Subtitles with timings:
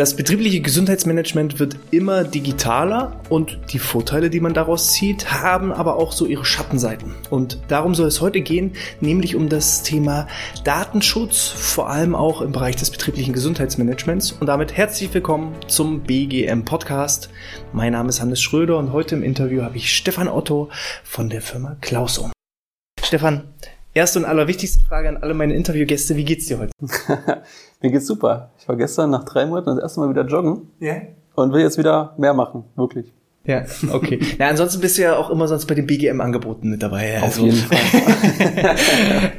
[0.00, 5.96] Das betriebliche Gesundheitsmanagement wird immer digitaler und die Vorteile, die man daraus zieht, haben aber
[5.96, 7.14] auch so ihre Schattenseiten.
[7.28, 10.26] Und darum soll es heute gehen, nämlich um das Thema
[10.64, 14.32] Datenschutz, vor allem auch im Bereich des betrieblichen Gesundheitsmanagements.
[14.32, 17.28] Und damit herzlich willkommen zum BGM Podcast.
[17.74, 20.70] Mein Name ist Hannes Schröder und heute im Interview habe ich Stefan Otto
[21.04, 22.30] von der Firma Klauso.
[23.04, 23.52] Stefan,
[23.92, 26.16] erste und allerwichtigste Frage an alle meine Interviewgäste.
[26.16, 26.72] Wie geht's dir heute?
[27.82, 28.50] Mir geht's super.
[28.58, 30.68] Ich war gestern nach drei Monaten das erste Mal wieder joggen.
[30.80, 30.96] Ja.
[31.34, 33.12] Und will jetzt wieder mehr machen, wirklich.
[33.44, 34.20] Ja, okay.
[34.38, 37.18] Na, ansonsten bist du ja auch immer sonst bei den BGM-Angeboten mit dabei.
[37.18, 37.46] Auf also.
[37.46, 38.76] jeden Fall.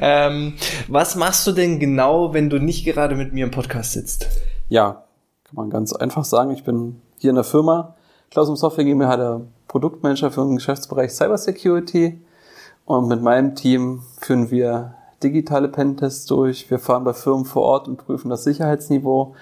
[0.00, 0.54] ähm,
[0.88, 4.26] was machst du denn genau, wenn du nicht gerade mit mir im Podcast sitzt?
[4.68, 5.04] Ja,
[5.44, 6.50] kann man ganz einfach sagen.
[6.50, 7.94] Ich bin hier in der Firma
[8.30, 12.20] Klausum Software GmbH der Produktmanager für den Geschäftsbereich Cybersecurity.
[12.84, 16.70] Und mit meinem Team führen wir digitale Pentests durch.
[16.70, 19.34] Wir fahren bei Firmen vor Ort und prüfen das Sicherheitsniveau,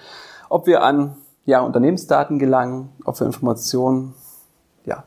[0.49, 1.15] ob wir an
[1.45, 4.13] ja, Unternehmensdaten gelangen, ob wir Informationen
[4.85, 5.03] ja,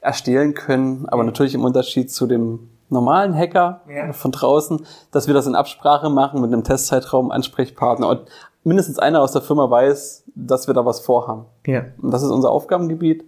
[0.00, 4.12] erstehlen können, aber natürlich im Unterschied zu dem normalen Hacker ja.
[4.12, 8.22] von draußen, dass wir das in Absprache machen mit einem Testzeitraum, Ansprechpartner und
[8.64, 11.46] mindestens einer aus der Firma weiß, dass wir da was vorhaben.
[11.66, 11.84] Ja.
[12.02, 13.24] Und das ist unser Aufgabengebiet.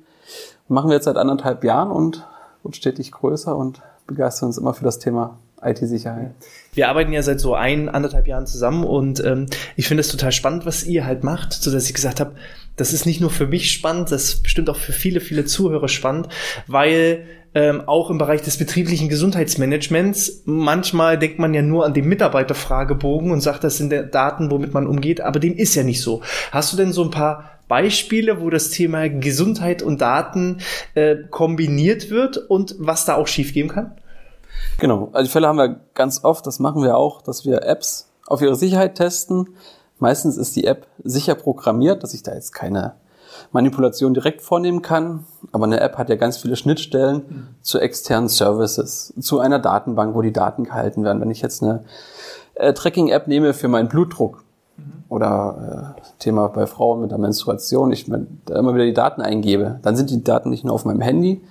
[0.69, 2.27] machen wir jetzt seit anderthalb Jahren und
[2.63, 6.33] wird stetig größer und begeistern uns immer für das Thema IT-Sicherheit.
[6.75, 9.47] Wir arbeiten ja seit so ein, anderthalb Jahren zusammen und ähm,
[9.77, 12.35] ich finde es total spannend, was ihr halt macht, so dass ich gesagt habe,
[12.77, 15.89] das ist nicht nur für mich spannend, das ist bestimmt auch für viele, viele Zuhörer
[15.89, 16.29] spannend,
[16.67, 22.09] weil ähm, auch im Bereich des betrieblichen Gesundheitsmanagements, manchmal denkt man ja nur an den
[22.09, 26.23] Mitarbeiterfragebogen und sagt, das sind Daten, womit man umgeht, aber dem ist ja nicht so.
[26.51, 30.59] Hast du denn so ein paar Beispiele, wo das Thema Gesundheit und Daten
[30.95, 33.93] äh, kombiniert wird und was da auch schiefgehen kann?
[34.79, 38.09] Genau, also die Fälle haben wir ganz oft, das machen wir auch, dass wir Apps
[38.27, 39.49] auf ihre Sicherheit testen.
[39.99, 42.95] Meistens ist die App sicher programmiert, dass ich da jetzt keine
[43.53, 45.25] Manipulation direkt vornehmen kann.
[45.53, 47.49] Aber eine App hat ja ganz viele Schnittstellen mhm.
[47.63, 51.21] zu externen Services, zu einer Datenbank, wo die Daten gehalten werden.
[51.21, 51.85] Wenn ich jetzt eine
[52.55, 54.45] äh, Tracking-App nehme für meinen Blutdruck
[54.77, 55.05] mhm.
[55.09, 58.11] oder äh, Thema bei Frauen mit der Menstruation, ich
[58.47, 61.43] da immer wieder die Daten eingebe, dann sind die Daten nicht nur auf meinem Handy,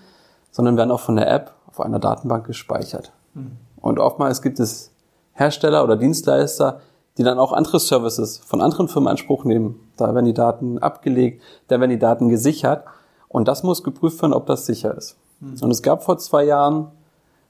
[0.51, 3.11] sondern werden auch von der App auf einer Datenbank gespeichert.
[3.33, 3.57] Mhm.
[3.81, 4.91] Und oftmals gibt es
[5.33, 6.81] Hersteller oder Dienstleister,
[7.17, 9.79] die dann auch andere Services von anderen Firmen Anspruch nehmen.
[9.97, 12.85] Da werden die Daten abgelegt, da werden die Daten gesichert.
[13.27, 15.17] Und das muss geprüft werden, ob das sicher ist.
[15.39, 15.57] Mhm.
[15.61, 16.87] Und es gab vor zwei Jahren,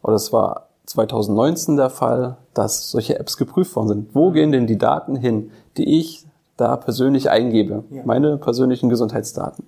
[0.03, 4.15] oder es war 2019 der Fall, dass solche Apps geprüft worden sind.
[4.15, 4.33] Wo mhm.
[4.33, 6.25] gehen denn die Daten hin, die ich
[6.57, 7.83] da persönlich eingebe?
[7.89, 8.03] Ja.
[8.05, 9.65] Meine persönlichen Gesundheitsdaten.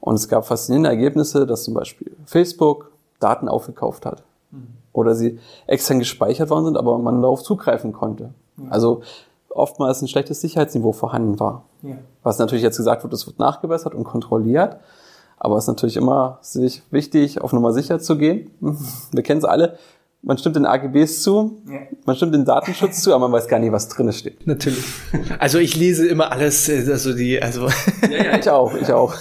[0.00, 4.22] Und es gab faszinierende Ergebnisse, dass zum Beispiel Facebook, Daten aufgekauft hat.
[4.50, 4.68] Mhm.
[4.92, 8.32] Oder sie extern gespeichert worden sind, aber man darauf zugreifen konnte.
[8.70, 9.02] Also
[9.50, 11.64] oftmals ein schlechtes Sicherheitsniveau vorhanden war.
[11.82, 11.96] Ja.
[12.22, 14.78] Was natürlich jetzt gesagt wird, es wird nachgebessert und kontrolliert.
[15.38, 16.40] Aber es ist natürlich immer
[16.90, 18.50] wichtig, auf Nummer sicher zu gehen.
[19.12, 19.78] Wir kennen es alle
[20.22, 21.78] man stimmt den AGBs zu, ja.
[22.04, 24.46] man stimmt den Datenschutz zu, aber man weiß gar nicht, was drin steht.
[24.46, 24.84] Natürlich.
[25.38, 27.68] Also ich lese immer alles, äh, also die, also.
[28.10, 29.14] Ja, ja, ich auch, ich auch.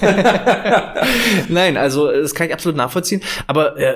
[1.49, 3.21] Nein, also das kann ich absolut nachvollziehen.
[3.45, 3.95] Aber äh,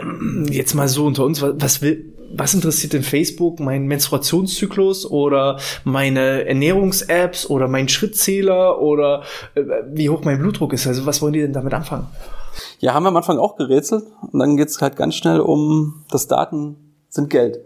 [0.50, 3.60] jetzt mal so unter uns, was will, was interessiert denn Facebook?
[3.60, 9.24] Mein Menstruationszyklus oder meine Ernährungs-Apps oder mein Schrittzähler oder
[9.56, 10.88] äh, wie hoch mein Blutdruck ist?
[10.88, 12.08] Also was wollen die denn damit anfangen?
[12.80, 16.28] Ja, haben wir am Anfang auch gerätselt und dann geht's halt ganz schnell um das
[16.28, 17.60] Daten sind Geld.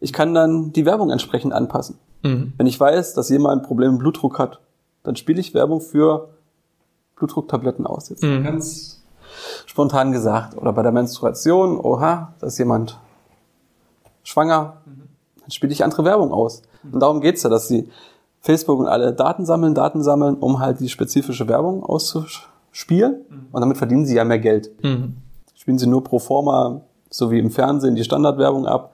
[0.00, 1.98] Ich kann dann die Werbung entsprechend anpassen.
[2.22, 2.54] Mhm.
[2.56, 4.60] Wenn ich weiß, dass jemand ein Problem mit Blutdruck hat,
[5.02, 6.28] dann spiele ich Werbung für
[7.16, 8.08] Blutdrucktabletten aus.
[8.08, 8.44] Jetzt mhm.
[8.44, 9.02] ganz
[9.66, 10.56] spontan gesagt.
[10.56, 12.98] Oder bei der Menstruation, oha, da ist jemand
[14.22, 15.08] schwanger, mhm.
[15.40, 16.62] dann spiele ich andere Werbung aus.
[16.90, 17.88] Und darum geht's ja, dass sie
[18.40, 23.24] Facebook und alle Daten sammeln, Daten sammeln, um halt die spezifische Werbung auszuspielen.
[23.28, 23.46] Mhm.
[23.52, 24.70] Und damit verdienen sie ja mehr Geld.
[24.82, 25.16] Mhm.
[25.54, 26.82] Spielen sie nur pro forma
[27.14, 28.92] so wie im Fernsehen die Standardwerbung ab,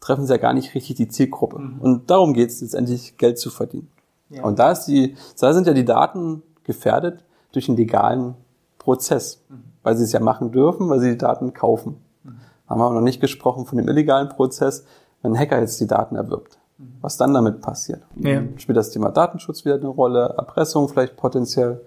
[0.00, 1.58] treffen sie ja gar nicht richtig die Zielgruppe.
[1.58, 1.80] Mhm.
[1.80, 3.88] Und darum geht es letztendlich, Geld zu verdienen.
[4.28, 4.42] Ja.
[4.44, 8.34] Und da ist die, da sind ja die Daten gefährdet durch einen legalen
[8.76, 9.62] Prozess, mhm.
[9.82, 11.96] weil sie es ja machen dürfen, weil sie die Daten kaufen.
[12.24, 12.36] Mhm.
[12.68, 14.84] Haben wir noch nicht gesprochen von dem illegalen Prozess,
[15.22, 16.58] wenn ein Hacker jetzt die Daten erwirbt.
[16.76, 16.98] Mhm.
[17.00, 18.02] Was dann damit passiert?
[18.16, 18.42] Ja.
[18.58, 21.80] Spielt das Thema Datenschutz wieder eine Rolle, Erpressung vielleicht potenziell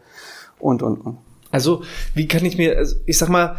[0.57, 1.17] und, und, und.
[1.51, 1.83] Also,
[2.15, 3.55] wie kann ich mir, also ich sag mal,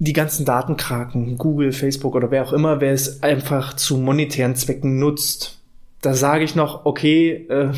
[0.00, 4.98] die ganzen Datenkraken, Google, Facebook oder wer auch immer, wer es einfach zu monetären Zwecken
[4.98, 5.58] nutzt,
[6.00, 7.72] da sage ich noch, okay, äh,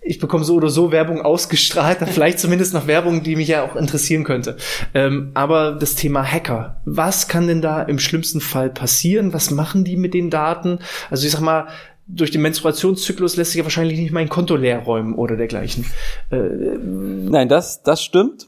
[0.00, 3.74] ich bekomme so oder so Werbung ausgestrahlt, vielleicht zumindest noch Werbung, die mich ja auch
[3.74, 4.56] interessieren könnte.
[4.94, 9.32] Ähm, aber das Thema Hacker, was kann denn da im schlimmsten Fall passieren?
[9.32, 10.78] Was machen die mit den Daten?
[11.10, 11.66] Also ich sag mal,
[12.06, 15.84] durch den Menstruationszyklus lässt sich ja wahrscheinlich nicht mein Konto leer räumen oder dergleichen.
[16.30, 18.46] Äh, Nein, das, das stimmt.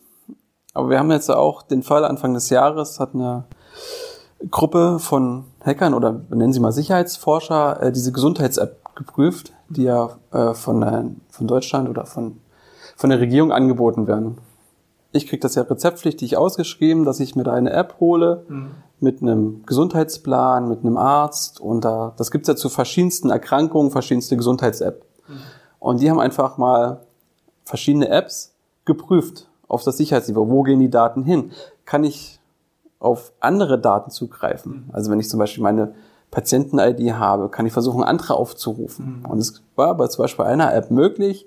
[0.74, 3.44] Aber wir haben jetzt auch den Fall Anfang des Jahres, hat eine
[4.50, 10.52] Gruppe von Hackern oder nennen Sie mal Sicherheitsforscher äh, diese Gesundheits-App geprüft, die ja äh,
[10.54, 12.40] von, äh, von Deutschland oder von,
[12.96, 14.38] von der Regierung angeboten werden.
[15.12, 18.72] Ich kriege das ja rezeptpflichtig ausgeschrieben, dass ich mir da eine App hole mhm.
[18.98, 24.36] mit einem Gesundheitsplan, mit einem Arzt und da, das gibt's ja zu verschiedensten Erkrankungen, verschiedenste
[24.36, 25.04] Gesundheits-App.
[25.28, 25.34] Mhm.
[25.78, 27.00] Und die haben einfach mal
[27.64, 28.54] verschiedene Apps
[28.84, 30.48] geprüft auf das Sicherheitsniveau.
[30.48, 31.52] Wo gehen die Daten hin?
[31.84, 32.40] Kann ich
[32.98, 34.90] auf andere Daten zugreifen?
[34.92, 35.94] Also wenn ich zum Beispiel meine
[36.30, 39.20] Patienten-ID habe, kann ich versuchen, andere aufzurufen.
[39.20, 39.30] Mhm.
[39.30, 41.46] Und es war bei zum Beispiel einer App möglich,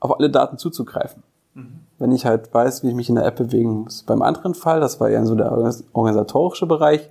[0.00, 1.22] auf alle Daten zuzugreifen.
[1.54, 1.80] Mhm.
[1.98, 4.02] Wenn ich halt weiß, wie ich mich in der App bewegen muss.
[4.02, 5.52] Beim anderen Fall, das war eher so der
[5.92, 7.10] organisatorische Bereich,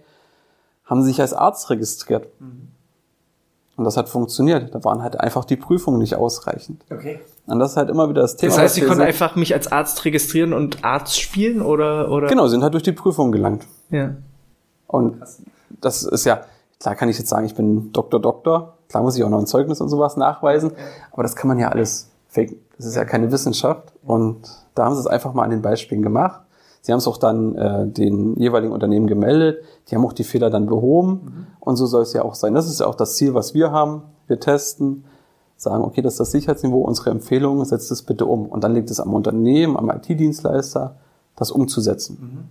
[0.85, 2.27] haben sie sich als Arzt registriert.
[2.39, 2.69] Mhm.
[3.77, 4.73] Und das hat funktioniert.
[4.73, 6.83] Da waren halt einfach die Prüfungen nicht ausreichend.
[6.89, 7.19] Okay.
[7.45, 8.51] Und das ist halt immer wieder das Thema.
[8.51, 12.27] Das heißt, sie konnten einfach mich als Arzt registrieren und Arzt spielen oder, oder?
[12.27, 13.65] Genau, sind halt durch die Prüfung gelangt.
[13.89, 14.15] Ja.
[14.87, 15.21] Und
[15.81, 16.41] das ist ja,
[16.79, 18.77] klar kann ich jetzt sagen, ich bin Doktor, Doktor.
[18.87, 20.71] Klar muss ich auch noch ein Zeugnis und sowas nachweisen.
[21.11, 22.57] Aber das kann man ja alles faken.
[22.77, 23.91] Das ist ja keine Wissenschaft.
[24.03, 24.37] Und
[24.73, 26.41] da haben sie es einfach mal an den Beispielen gemacht.
[26.85, 29.63] Sie haben es auch dann äh, den jeweiligen Unternehmen gemeldet.
[29.87, 31.09] Die haben auch die Fehler dann behoben.
[31.09, 31.47] Mhm.
[31.59, 32.53] Und so soll es ja auch sein.
[32.53, 34.03] Das ist ja auch das Ziel, was wir haben.
[34.27, 35.03] Wir testen,
[35.57, 38.45] sagen, okay, das ist das Sicherheitsniveau, unsere Empfehlung, setzt es bitte um.
[38.45, 40.97] Und dann liegt es am Unternehmen, am IT-Dienstleister,
[41.35, 42.17] das umzusetzen.
[42.21, 42.49] Mhm.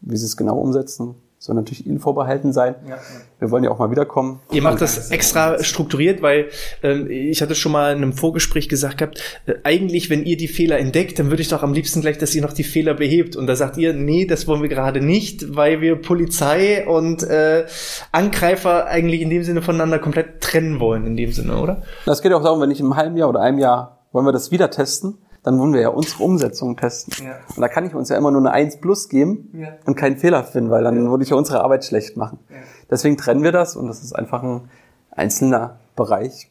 [0.00, 2.74] Wie sie es genau umsetzen, soll natürlich Ihnen vorbehalten sein.
[2.84, 3.00] Ja, ja.
[3.38, 4.40] Wir wollen ja auch mal wiederkommen.
[4.50, 6.48] Ihr macht das extra strukturiert, weil
[6.82, 10.48] ähm, ich hatte schon mal in einem Vorgespräch gesagt gehabt, äh, eigentlich, wenn ihr die
[10.48, 13.36] Fehler entdeckt, dann würde ich doch am liebsten gleich, dass ihr noch die Fehler behebt.
[13.36, 17.66] Und da sagt ihr, nee, das wollen wir gerade nicht, weil wir Polizei und äh,
[18.12, 21.82] Angreifer eigentlich in dem Sinne voneinander komplett trennen wollen, in dem Sinne, oder?
[22.06, 24.50] Das geht auch darum, wenn ich im halben Jahr oder einem Jahr wollen wir das
[24.50, 27.24] wieder testen, dann wollen wir ja unsere Umsetzung testen.
[27.24, 27.36] Ja.
[27.54, 29.68] Und da kann ich uns ja immer nur eine 1 plus geben ja.
[29.84, 31.08] und keinen Fehler finden, weil dann ja.
[31.08, 32.40] würde ich ja unsere Arbeit schlecht machen.
[32.50, 32.56] Ja.
[32.90, 34.68] Deswegen trennen wir das und das ist einfach ein
[35.12, 36.50] einzelner Bereich,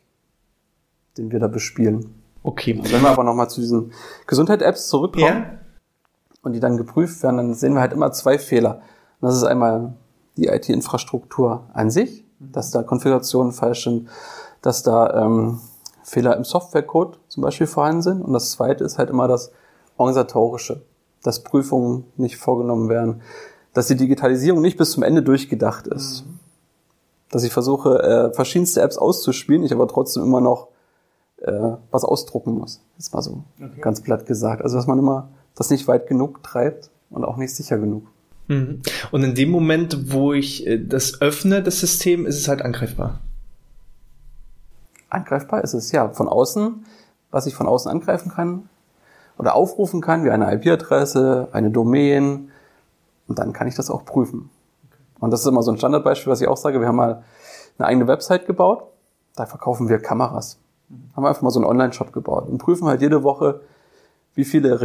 [1.17, 2.15] den wir da bespielen.
[2.41, 2.79] Okay.
[2.79, 3.91] Und wenn wir aber nochmal zu diesen
[4.27, 5.59] Gesundheit-Apps zurückkommen
[6.41, 8.75] und die dann geprüft werden, dann sehen wir halt immer zwei Fehler.
[9.19, 9.95] Und das ist einmal
[10.37, 14.07] die IT-Infrastruktur an sich, dass da Konfigurationen falsch sind,
[14.61, 15.59] dass da ähm,
[16.05, 18.21] Fehler im Softwarecode zum Beispiel vorhanden sind.
[18.21, 19.51] Und das zweite ist halt immer das
[19.97, 20.83] Organisatorische,
[21.23, 23.21] dass Prüfungen nicht vorgenommen werden,
[23.73, 26.25] dass die Digitalisierung nicht bis zum Ende durchgedacht ist.
[26.25, 26.39] Mhm.
[27.31, 30.67] Dass ich versuche, äh, verschiedenste Apps auszuspielen, ich aber trotzdem immer noch
[31.41, 32.81] äh, was ausdrucken muss.
[32.99, 33.81] Ist mal so okay.
[33.81, 34.61] ganz platt gesagt.
[34.61, 38.03] Also dass man immer das nicht weit genug treibt und auch nicht sicher genug.
[38.47, 38.83] Mhm.
[39.11, 43.21] Und in dem Moment, wo ich äh, das öffne, das System, ist es halt angreifbar.
[45.09, 46.09] Angreifbar ist es, ja.
[46.09, 46.85] Von außen,
[47.31, 48.69] was ich von außen angreifen kann
[49.37, 52.51] oder aufrufen kann, wie eine IP-Adresse, eine Domain.
[53.27, 54.49] Und dann kann ich das auch prüfen.
[55.19, 56.79] Und das ist immer so ein Standardbeispiel, was ich auch sage.
[56.79, 57.23] Wir haben mal
[57.77, 58.83] eine eigene Website gebaut.
[59.35, 60.59] Da verkaufen wir Kameras.
[61.15, 63.61] Haben wir einfach mal so einen Online-Shop gebaut und prüfen halt jede Woche,
[64.35, 64.79] wie viele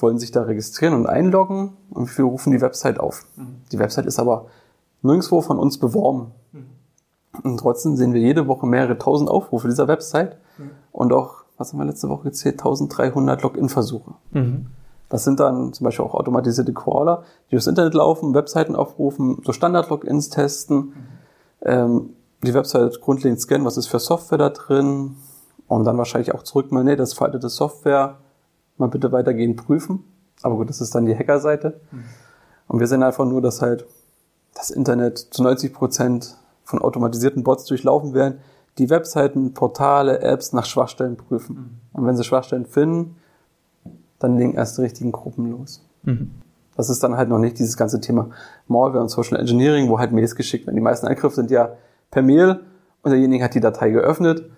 [0.00, 3.26] wollen sich da registrieren und einloggen und wie viele rufen die Website auf.
[3.36, 3.62] Mhm.
[3.70, 4.46] Die Website ist aber
[5.02, 6.32] nirgendwo von uns beworben.
[6.52, 6.66] Mhm.
[7.42, 10.70] Und trotzdem sehen wir jede Woche mehrere tausend Aufrufe dieser Website mhm.
[10.92, 14.14] und auch, was haben wir letzte Woche gezählt, 1300 Login-Versuche.
[14.32, 14.66] Mhm.
[15.08, 19.52] Das sind dann zum Beispiel auch automatisierte Crawler, die durchs Internet laufen, Webseiten aufrufen, so
[19.52, 20.94] Standard-Logins testen, mhm.
[21.62, 22.10] ähm,
[22.42, 25.16] die Website grundlegend scannen, was ist für Software da drin
[25.66, 28.16] und dann wahrscheinlich auch zurückmelden, nee, das ist veraltete Software,
[28.76, 30.04] mal bitte weitergehend prüfen.
[30.42, 31.80] Aber gut, das ist dann die Hackerseite.
[31.90, 32.04] Mhm.
[32.68, 33.86] Und wir sehen einfach nur, dass halt
[34.54, 38.38] das Internet zu 90 Prozent von automatisierten Bots durchlaufen werden,
[38.78, 41.56] die Webseiten, Portale, Apps nach Schwachstellen prüfen.
[41.92, 41.98] Mhm.
[41.98, 43.16] Und wenn sie Schwachstellen finden,
[44.18, 45.84] dann legen erst die richtigen Gruppen los.
[46.02, 46.32] Mhm.
[46.76, 48.30] Das ist dann halt noch nicht dieses ganze Thema
[48.66, 50.76] Malware und Social Engineering, wo halt Mails geschickt werden.
[50.76, 51.76] Die meisten Angriffe sind ja
[52.10, 52.60] per Mail
[53.02, 54.50] und derjenige hat die Datei geöffnet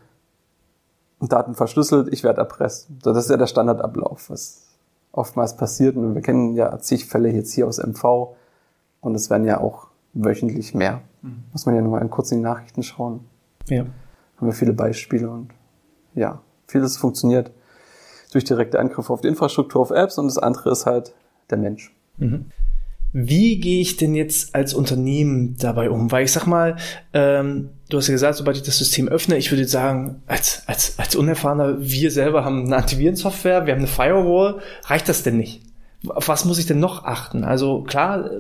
[1.19, 2.89] und Daten verschlüsselt, ich werde erpresst.
[3.03, 4.67] Das ist ja der Standardablauf, was
[5.13, 5.97] oftmals passiert.
[5.97, 8.35] Und wir kennen ja zig Fälle jetzt hier aus MV
[9.01, 11.03] und es werden ja auch wöchentlich mehr.
[11.23, 11.45] Mhm.
[11.53, 13.21] Muss man ja nur mal kurz in die Nachrichten schauen.
[13.69, 13.87] Ja.
[14.37, 15.51] Haben wir viele Beispiele und
[16.15, 17.51] ja, vieles funktioniert
[18.33, 21.15] durch direkte Angriffe auf die Infrastruktur, auf Apps und das andere ist halt
[21.51, 21.95] der Mensch.
[22.19, 22.47] Mhm.
[23.13, 26.11] Wie gehe ich denn jetzt als Unternehmen dabei um?
[26.13, 26.77] Weil ich sag mal,
[27.15, 30.99] ähm, du hast ja gesagt, sobald ich das System öffne, ich würde sagen, als, als,
[30.99, 35.63] als Unerfahrener, wir selber haben eine Antivirensoftware, wir haben eine Firewall, reicht das denn nicht?
[36.09, 37.45] Auf was muss ich denn noch achten?
[37.45, 38.31] Also klar,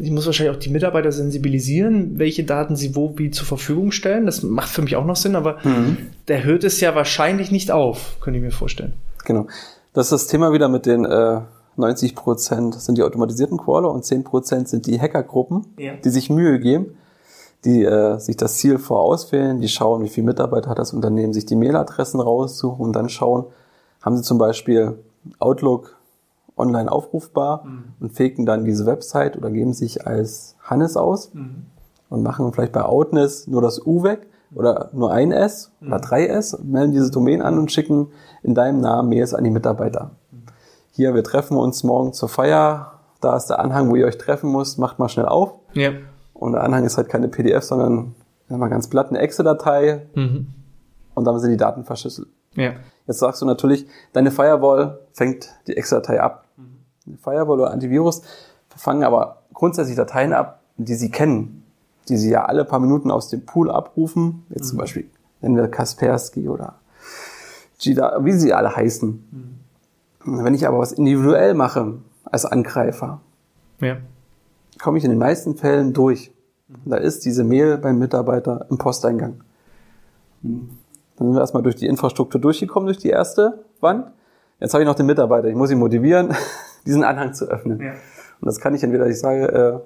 [0.00, 4.26] ich muss wahrscheinlich auch die Mitarbeiter sensibilisieren, welche Daten sie wo wie zur Verfügung stellen.
[4.26, 5.96] Das macht für mich auch noch Sinn, aber mhm.
[6.28, 8.94] der hört es ja wahrscheinlich nicht auf, könnte ich mir vorstellen.
[9.24, 9.46] Genau.
[9.92, 11.40] Das ist das Thema wieder mit den äh,
[11.76, 15.94] 90 Prozent sind die automatisierten Crawler und 10 Prozent sind die Hackergruppen, ja.
[16.02, 16.96] die sich Mühe geben,
[17.64, 21.46] die äh, sich das Ziel vorauswählen, die schauen, wie viele Mitarbeiter hat das Unternehmen, sich
[21.46, 23.44] die Mailadressen raussuchen und dann schauen,
[24.00, 24.98] haben sie zum Beispiel
[25.38, 25.95] Outlook
[26.56, 27.84] online aufrufbar mhm.
[28.00, 31.66] und faken dann diese Website oder geben sich als Hannes aus mhm.
[32.08, 35.88] und machen vielleicht bei Outness nur das U weg oder nur ein S mhm.
[35.88, 38.08] oder drei S, melden diese Domain an und schicken
[38.42, 40.12] in deinem Namen Mails an die Mitarbeiter.
[40.30, 40.42] Mhm.
[40.92, 44.52] Hier, wir treffen uns morgen zur Feier, da ist der Anhang, wo ihr euch treffen
[44.52, 45.54] müsst, macht mal schnell auf.
[45.74, 45.90] Ja.
[46.32, 48.14] Und der Anhang ist halt keine PDF, sondern
[48.48, 50.48] mal ganz platt eine Excel-Datei mhm.
[51.14, 52.28] und dann sind die Daten verschlüsselt.
[52.54, 52.72] Ja.
[53.06, 56.45] Jetzt sagst du natürlich, deine Firewall fängt die Excel-Datei ab.
[57.22, 58.22] Firewall oder Antivirus
[58.76, 61.64] fangen aber grundsätzlich Dateien ab, die sie kennen,
[62.08, 64.44] die sie ja alle paar Minuten aus dem Pool abrufen.
[64.50, 64.68] Jetzt mhm.
[64.68, 65.10] zum Beispiel
[65.40, 66.74] nennen wir Kaspersky oder
[67.78, 69.10] Gida, wie sie alle heißen.
[70.24, 70.44] Mhm.
[70.44, 71.94] Wenn ich aber was individuell mache
[72.24, 73.20] als Angreifer,
[73.80, 73.96] ja.
[74.80, 76.32] komme ich in den meisten Fällen durch.
[76.68, 76.90] Mhm.
[76.90, 79.42] Da ist diese Mail beim Mitarbeiter im Posteingang.
[80.42, 80.70] Mhm.
[81.16, 84.10] Dann sind wir erstmal durch die Infrastruktur durchgekommen, durch die erste Wand.
[84.60, 85.48] Jetzt habe ich noch den Mitarbeiter.
[85.48, 86.34] Ich muss ihn motivieren,
[86.86, 87.80] diesen Anhang zu öffnen.
[87.80, 87.90] Ja.
[88.40, 89.80] Und das kann ich entweder, ich sage, äh,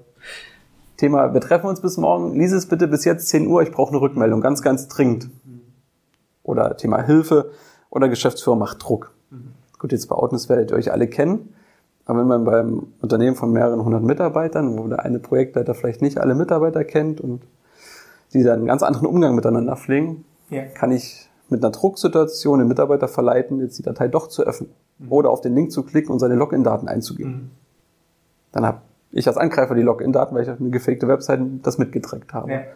[0.96, 3.90] Thema, wir treffen uns bis morgen, lies es bitte bis jetzt 10 Uhr, ich brauche
[3.90, 5.30] eine Rückmeldung, ganz, ganz dringend.
[6.42, 7.52] Oder Thema Hilfe
[7.90, 9.12] oder Geschäftsführer macht Druck.
[9.30, 9.52] Mhm.
[9.78, 11.54] Gut, jetzt bei Outness werdet ihr euch alle kennen.
[12.04, 16.18] Aber wenn man beim Unternehmen von mehreren hundert Mitarbeitern, wo der eine Projektleiter vielleicht nicht
[16.18, 17.42] alle Mitarbeiter kennt und
[18.32, 20.64] die dann einen ganz anderen Umgang miteinander pflegen, ja.
[20.64, 25.12] kann ich mit einer Drucksituation den Mitarbeiter verleiten, jetzt die Datei doch zu öffnen mhm.
[25.12, 27.32] oder auf den Link zu klicken und seine Login-Daten einzugeben.
[27.32, 27.50] Mhm.
[28.52, 28.80] Dann habe
[29.12, 32.52] ich als Angreifer die Login-Daten, weil ich auf eine gefakte Website das mitgetrackt habe.
[32.52, 32.66] Ja, ja.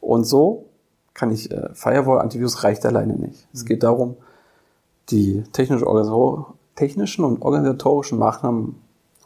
[0.00, 0.66] Und so
[1.14, 3.46] kann ich, äh, Firewall, Antivirus reicht alleine nicht.
[3.46, 3.50] Mhm.
[3.52, 4.16] Es geht darum,
[5.10, 5.82] die technisch
[6.76, 8.76] technischen und organisatorischen Maßnahmen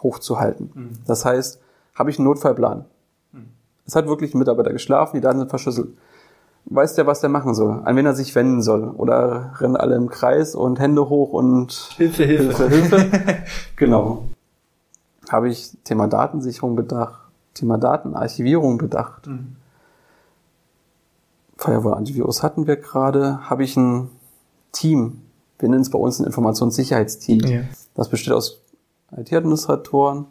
[0.03, 0.71] hochzuhalten.
[0.75, 0.91] Mhm.
[1.07, 1.61] Das heißt,
[1.95, 2.87] habe ich einen Notfallplan.
[3.33, 3.49] Mhm.
[3.85, 5.91] Es hat wirklich ein Mitarbeiter geschlafen, die Daten sind verschlüsselt
[6.67, 8.89] weiß der, was der machen soll, an wen er sich wenden soll.
[8.89, 13.01] Oder rennen alle im Kreis und Hände hoch und Hilfe, Hilfe, Hilfe.
[13.01, 13.43] Hilfe.
[13.77, 14.25] genau.
[15.29, 17.21] Habe ich Thema Datensicherung bedacht,
[17.55, 19.27] Thema Datenarchivierung bedacht.
[19.27, 19.57] Mhm.
[21.57, 23.49] Firewall Antivirus hatten wir gerade.
[23.49, 24.11] Habe ich ein
[24.73, 25.23] Team,
[25.59, 27.41] wir nennen es bei uns ein Informationssicherheitsteam.
[27.41, 27.61] Ja.
[27.95, 28.61] Das besteht aus
[29.17, 30.27] IT-Administratoren,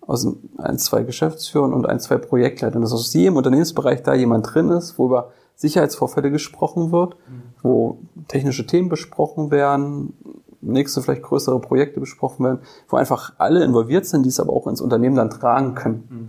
[0.00, 0.26] aus
[0.58, 2.82] ein, zwei Geschäftsführern und ein, zwei Projektleitern.
[2.82, 7.42] Dass aus jedem Unternehmensbereich da jemand drin ist, wo über Sicherheitsvorfälle gesprochen wird, mhm.
[7.62, 7.98] wo
[8.28, 10.14] technische Themen besprochen werden,
[10.60, 14.68] nächste vielleicht größere Projekte besprochen werden, wo einfach alle involviert sind, die es aber auch
[14.68, 16.08] ins Unternehmen dann tragen können.
[16.08, 16.28] Mhm.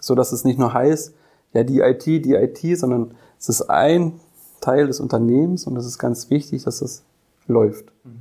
[0.00, 1.14] So dass es nicht nur heißt,
[1.54, 4.20] ja, die IT, die IT, sondern es ist ein
[4.60, 7.02] Teil des Unternehmens und es ist ganz wichtig, dass es
[7.46, 7.86] läuft.
[8.04, 8.20] Mhm.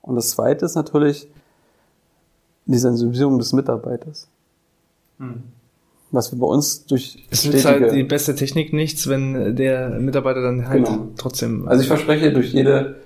[0.00, 1.28] Und das zweite ist natürlich
[2.64, 4.28] die Sensibilisierung des Mitarbeiters.
[5.18, 5.55] Mhm
[6.16, 10.42] was wir bei uns durch es nützt halt die beste Technik nichts, wenn der Mitarbeiter
[10.42, 11.08] dann halt genau.
[11.16, 11.68] trotzdem.
[11.68, 12.96] Also ich verspreche, durch jede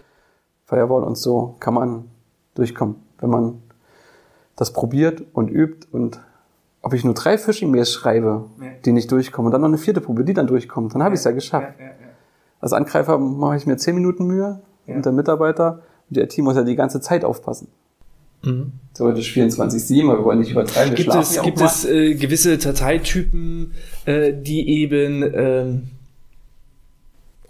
[0.64, 2.04] Firewall und so kann man
[2.54, 3.62] durchkommen, wenn man
[4.56, 6.20] das probiert und übt und
[6.82, 8.68] ob ich nur drei Phishing-Mails schreibe, ja.
[8.84, 11.14] die nicht durchkommen und dann noch eine vierte probiere, die dann durchkommt, dann habe ja.
[11.14, 11.74] ich es ja geschafft.
[11.78, 11.86] Ja,
[12.60, 16.56] Als Angreifer mache ich mir zehn Minuten Mühe und der Mitarbeiter und der Team muss
[16.56, 17.68] ja die ganze Zeit aufpassen.
[18.42, 18.72] Mhm.
[18.94, 20.96] Theoretisch 24-7, aber wir wollen nicht übertreiben.
[20.96, 23.72] Wir gibt es, gibt es äh, gewisse Dateitypen,
[24.04, 25.82] äh, die eben ähm,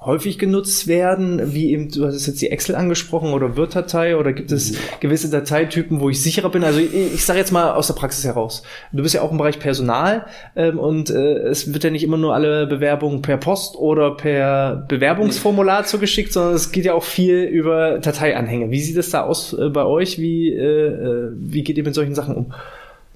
[0.03, 4.51] häufig genutzt werden, wie eben, du hast jetzt die Excel angesprochen oder Word-Datei oder gibt
[4.51, 6.65] es gewisse Dateitypen, wo ich sicherer bin?
[6.65, 8.63] Also ich, ich sage jetzt mal aus der Praxis heraus.
[8.93, 10.25] Du bist ja auch im Bereich Personal
[10.57, 14.87] ähm, und äh, es wird ja nicht immer nur alle Bewerbungen per Post oder per
[14.89, 18.71] Bewerbungsformular zugeschickt, sondern es geht ja auch viel über Dateianhänge.
[18.71, 20.19] Wie sieht es da aus äh, bei euch?
[20.19, 22.55] Wie, äh, äh, wie geht ihr mit solchen Sachen um?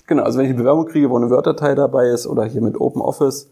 [0.06, 2.78] Genau, also wenn ich die Bewerbung kriege, wo eine Word-Datei dabei ist oder hier mit
[2.78, 3.48] Open Office,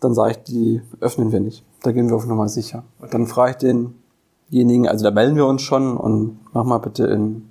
[0.00, 1.64] dann sage ich, die öffnen wir nicht.
[1.82, 2.82] Da gehen wir auf Nummer sicher.
[2.98, 3.10] Okay.
[3.12, 3.56] Dann frage ich
[4.50, 7.50] denjenigen, also da melden wir uns schon und mach mal bitte in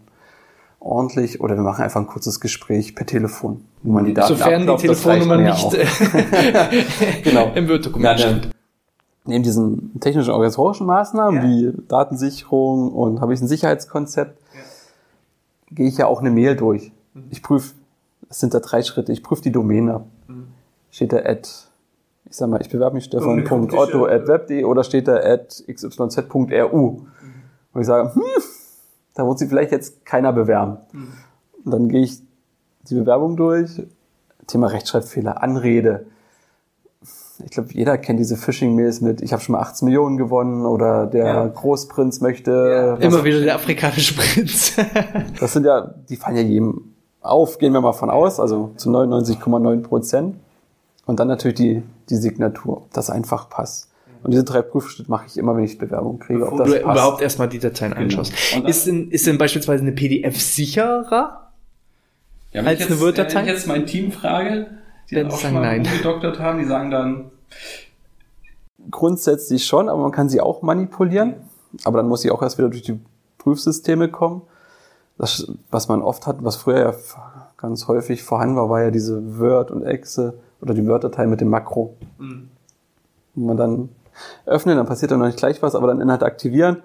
[0.80, 4.62] ordentlich oder wir machen einfach ein kurzes Gespräch per Telefon, wo man die Daten Sofern
[4.62, 5.72] abklopft, die Telefonnummer nicht
[7.24, 7.52] genau.
[7.54, 8.50] im Word-Dokument steht.
[9.26, 11.44] Neben diesen technischen organisatorischen Maßnahmen ja.
[11.44, 14.62] wie Datensicherung und habe ich ein Sicherheitskonzept, ja.
[15.76, 16.92] gehe ich ja auch eine Mail durch.
[17.14, 17.26] Mhm.
[17.30, 17.74] Ich prüfe,
[18.30, 20.06] es sind da drei Schritte, ich prüfe die Domäne.
[20.28, 20.48] Mhm.
[20.90, 21.48] Steht da Ad
[22.30, 26.92] ich sag mal, ich bewerbe mich stefan.otto.web.de oder steht da at xyz.ru.
[26.92, 27.08] Mhm.
[27.74, 28.22] Und ich sage, hm,
[29.16, 30.78] da wird sich vielleicht jetzt keiner bewerben.
[30.92, 31.08] Mhm.
[31.66, 32.20] Und dann gehe ich
[32.90, 33.82] die Bewerbung durch.
[34.48, 36.06] Thema Rechtschreibfehler, Anrede.
[37.44, 41.08] Ich glaube, jeder kennt diese Phishing-Mails mit, ich habe schon mal 18 Millionen gewonnen oder
[41.08, 41.48] der Ja.
[41.48, 42.52] Großprinz möchte.
[42.52, 44.76] Ja, immer wieder der afrikanische Prinz.
[45.40, 48.90] Das sind ja, die fallen ja jedem auf, gehen wir mal von aus, also zu
[48.90, 50.36] 99,9 Prozent.
[51.06, 53.88] Und dann natürlich die, die Signatur, ob das einfach passt.
[54.22, 56.82] Und diese drei Prüfschritte mache ich immer, wenn ich Bewerbung kriege, ob Bevor das du
[56.82, 56.96] passt.
[56.98, 58.34] überhaupt erstmal die Dateien anschaust.
[58.56, 61.52] Und dann- Ist denn, ist denn beispielsweise eine PDF sicherer?
[62.52, 63.36] Ja, Als ich eine jetzt, Word-Datei?
[63.36, 64.68] Wenn ich jetzt mein Team frage,
[65.10, 65.86] die dann auch sagen schon mal nein.
[65.86, 67.32] umgedoktert haben, die sagen dann,
[68.92, 71.36] Grundsätzlich schon, aber man kann sie auch manipulieren.
[71.84, 73.00] Aber dann muss sie auch erst wieder durch die
[73.38, 74.42] Prüfsysteme kommen.
[75.18, 76.94] Das, was man oft hat, was früher ja
[77.58, 81.50] ganz häufig vorhanden war, war ja diese Word und Excel oder die Word-Datei mit dem
[81.50, 81.96] Makro.
[82.18, 82.50] Mhm.
[83.36, 83.90] Und man dann
[84.46, 86.78] öffnet, dann passiert dann noch nicht gleich was, aber dann Inhalt aktivieren.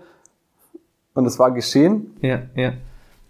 [1.15, 2.17] Und es war geschehen.
[2.21, 2.73] Ja, ja.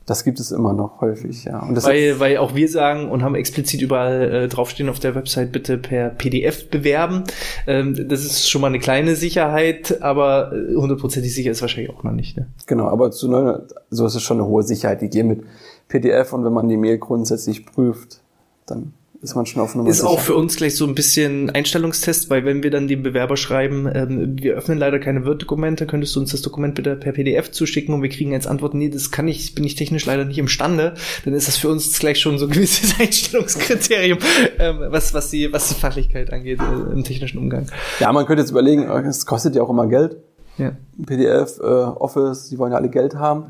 [0.07, 1.61] Das gibt es immer noch häufig, ja.
[1.61, 5.15] Und das Weil, weil auch wir sagen und haben explizit überall äh, draufstehen auf der
[5.15, 7.25] Website, bitte per PDF bewerben.
[7.67, 12.03] Ähm, das ist schon mal eine kleine Sicherheit, aber äh, hundertprozentig sicher ist wahrscheinlich auch
[12.03, 12.37] noch nicht.
[12.37, 12.47] Ne?
[12.67, 15.45] Genau, aber zu 900, so ist es schon eine hohe Sicherheit gegeben mit
[15.89, 18.21] PDF und wenn man die Mail grundsätzlich prüft,
[18.67, 18.93] dann
[19.25, 20.23] ist man schon auf Nummer Ist auch sicher.
[20.23, 24.37] für uns gleich so ein bisschen Einstellungstest, weil wenn wir dann dem Bewerber schreiben, ähm,
[24.39, 28.03] wir öffnen leider keine Word-Dokumente, könntest du uns das Dokument bitte per PDF zuschicken und
[28.03, 31.33] wir kriegen jetzt Antwort, nee, das kann ich, bin ich technisch leider nicht imstande, dann
[31.33, 34.19] ist das für uns gleich schon so ein gewisses Einstellungskriterium,
[34.59, 37.67] ähm, was, was, die, was die Fachlichkeit angeht äh, im technischen Umgang.
[38.01, 40.19] Ja, man könnte jetzt überlegen, es kostet ja auch immer Geld.
[40.59, 40.73] Ja.
[41.05, 43.47] PDF, äh, Office, die wollen ja alle Geld haben.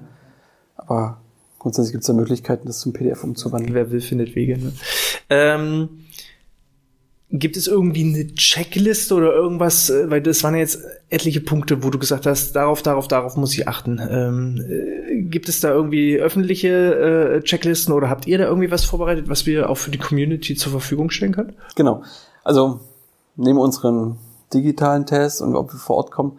[0.76, 1.20] Aber
[1.58, 3.74] grundsätzlich gibt es ja Möglichkeiten, das zum PDF umzuwandeln.
[3.74, 4.58] Wer will, findet Wege.
[4.58, 4.72] Ne?
[5.30, 5.88] Ähm,
[7.30, 11.82] gibt es irgendwie eine Checkliste oder irgendwas, äh, weil das waren ja jetzt etliche Punkte,
[11.82, 14.00] wo du gesagt hast, darauf, darauf, darauf muss ich achten.
[14.08, 18.84] Ähm, äh, gibt es da irgendwie öffentliche äh, Checklisten oder habt ihr da irgendwie was
[18.84, 21.54] vorbereitet, was wir auch für die Community zur Verfügung stellen können?
[21.74, 22.02] Genau.
[22.44, 22.80] Also
[23.36, 24.18] neben unseren
[24.52, 26.38] digitalen Tests und ob wir vor Ort kommen,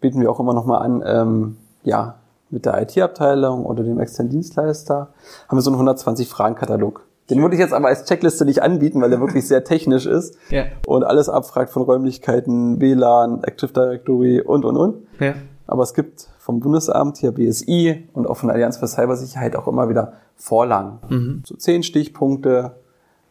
[0.00, 4.30] bieten wir auch immer noch mal an, ähm, ja, mit der IT-Abteilung oder dem externen
[4.30, 5.08] Dienstleister
[5.48, 7.05] haben wir so einen 120-Fragen-Katalog.
[7.30, 10.36] Den würde ich jetzt aber als Checkliste nicht anbieten, weil der wirklich sehr technisch ist
[10.50, 10.64] Ja.
[10.86, 15.06] und alles abfragt von Räumlichkeiten, WLAN, Active Directory und, und, und.
[15.18, 15.34] Ja.
[15.66, 19.66] Aber es gibt vom Bundesamt hier BSI und auch von der Allianz für Cybersicherheit auch
[19.66, 20.98] immer wieder Vorlagen.
[21.08, 21.42] Mhm.
[21.44, 22.76] So zehn Stichpunkte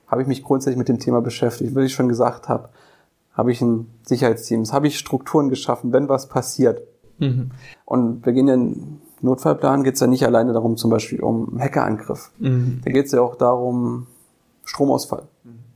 [0.08, 2.70] habe ich mich grundsätzlich mit dem Thema beschäftigt, wie ich schon gesagt habe.
[3.34, 6.82] Habe ich ein Sicherheitsteams, habe ich Strukturen geschaffen, wenn was passiert.
[7.20, 7.52] Mhm.
[7.86, 12.32] Und wir gehen den Notfallplan, geht es ja nicht alleine darum, zum Beispiel um Hackerangriff.
[12.40, 12.82] Mhm.
[12.84, 14.08] Da geht es ja auch darum,
[14.64, 15.24] Stromausfall.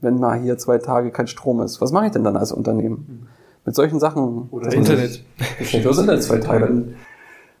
[0.00, 3.28] Wenn mal hier zwei Tage kein Strom ist, was mache ich denn dann als Unternehmen?
[3.64, 4.48] Mit solchen Sachen.
[4.50, 5.22] Oder Internet.
[5.58, 6.66] Vielleicht auch Internet zwei Tage.
[6.66, 6.94] Dann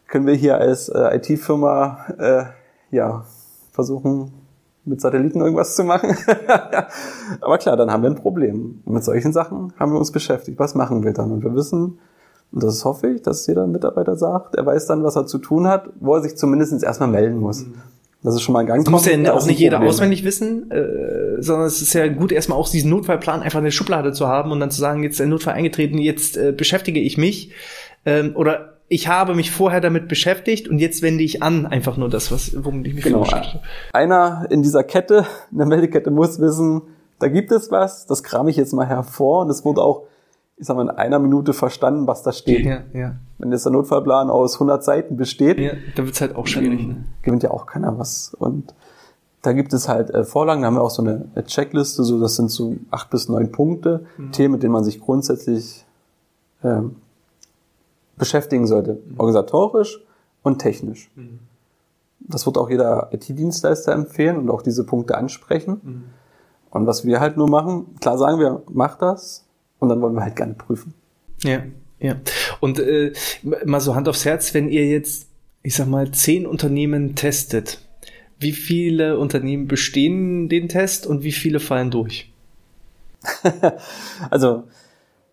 [0.08, 2.44] können wir hier als äh, IT-Firma äh,
[2.90, 3.24] ja,
[3.72, 4.32] versuchen,
[4.84, 6.16] mit Satelliten irgendwas zu machen.
[7.40, 8.80] Aber klar, dann haben wir ein Problem.
[8.84, 10.58] Und mit solchen Sachen haben wir uns beschäftigt.
[10.58, 11.30] Was machen wir dann?
[11.30, 11.98] Und wir wissen,
[12.52, 15.66] und das hoffe ich, dass jeder Mitarbeiter sagt, er weiß dann, was er zu tun
[15.68, 17.64] hat, wo er sich zumindest erstmal melden muss.
[18.22, 18.84] Das ist schon mal ein Gang.
[18.84, 19.88] Das muss ja auch nicht jeder Problem.
[19.88, 23.70] auswendig wissen, äh, sondern es ist ja gut, erstmal auch diesen Notfallplan einfach in der
[23.70, 27.00] Schublade zu haben und dann zu sagen, jetzt ist der Notfall eingetreten, jetzt äh, beschäftige
[27.00, 27.52] ich mich
[28.04, 32.10] ähm, oder ich habe mich vorher damit beschäftigt und jetzt wende ich an einfach nur
[32.10, 33.24] das, was womit ich mich Genau.
[33.92, 36.82] Einer in dieser Kette, in der Meldekette muss wissen,
[37.20, 40.06] da gibt es was, das kram ich jetzt mal hervor und es wurde auch,
[40.60, 42.66] ich sag mal, in einer Minute verstanden, was da steht.
[42.66, 43.16] Ja, ja.
[43.38, 46.86] Wenn jetzt der Notfallplan aus 100 Seiten besteht, ja da wird's halt auch schwierig.
[46.86, 46.94] Ne?
[46.94, 48.34] dann gewinnt ja auch keiner was.
[48.38, 48.74] Und
[49.40, 52.20] da gibt es halt äh, Vorlagen, da haben wir auch so eine, eine Checkliste, so
[52.20, 55.86] das sind so acht bis neun Punkte, Themen, mit denen man sich grundsätzlich
[56.62, 56.96] ähm,
[58.18, 60.04] beschäftigen sollte, organisatorisch
[60.42, 61.10] und technisch.
[62.20, 65.80] Das wird auch jeder IT-Dienstleister empfehlen und auch diese Punkte ansprechen.
[66.70, 69.46] Und was wir halt nur machen, klar sagen wir, mach das
[69.80, 70.94] und dann wollen wir halt gerne prüfen.
[71.42, 71.62] Ja,
[71.98, 72.16] ja.
[72.60, 73.12] Und äh,
[73.64, 75.28] mal so Hand aufs Herz, wenn ihr jetzt,
[75.62, 77.80] ich sag mal, zehn Unternehmen testet,
[78.38, 82.32] wie viele Unternehmen bestehen den Test und wie viele fallen durch?
[84.30, 84.64] Also,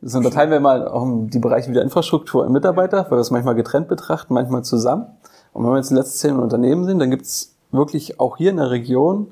[0.02, 3.56] das unterteilen wir mal auch die Bereiche wieder Infrastruktur und Mitarbeiter, weil wir es manchmal
[3.56, 5.06] getrennt betrachten, manchmal zusammen.
[5.54, 8.52] Und wenn wir jetzt die letzten zehn Unternehmen sind, dann gibt es wirklich auch hier
[8.52, 9.32] in der Region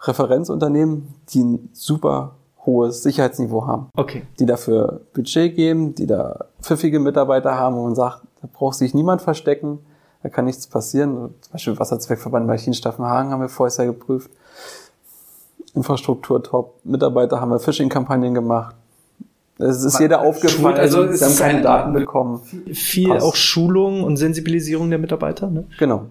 [0.00, 2.35] Referenzunternehmen, die ein super
[2.66, 3.86] hohes Sicherheitsniveau haben.
[3.96, 4.22] Okay.
[4.40, 8.92] Die dafür Budget geben, die da pfiffige Mitarbeiter haben, wo man sagt, da braucht sich
[8.92, 9.78] niemand verstecken,
[10.22, 11.34] da kann nichts passieren.
[11.40, 14.30] Zum Beispiel Wasserzweckverband bei Staffenhagen haben wir vorher ja geprüft.
[15.74, 18.74] Infrastruktur top, Mitarbeiter haben wir Phishing-Kampagnen gemacht.
[19.58, 22.40] Es ist jeder aufgefallen, also es sie haben keine ein- Daten bekommen.
[22.72, 23.24] Viel Passt.
[23.26, 25.64] auch Schulung und Sensibilisierung der Mitarbeiter, ne?
[25.78, 26.06] Genau.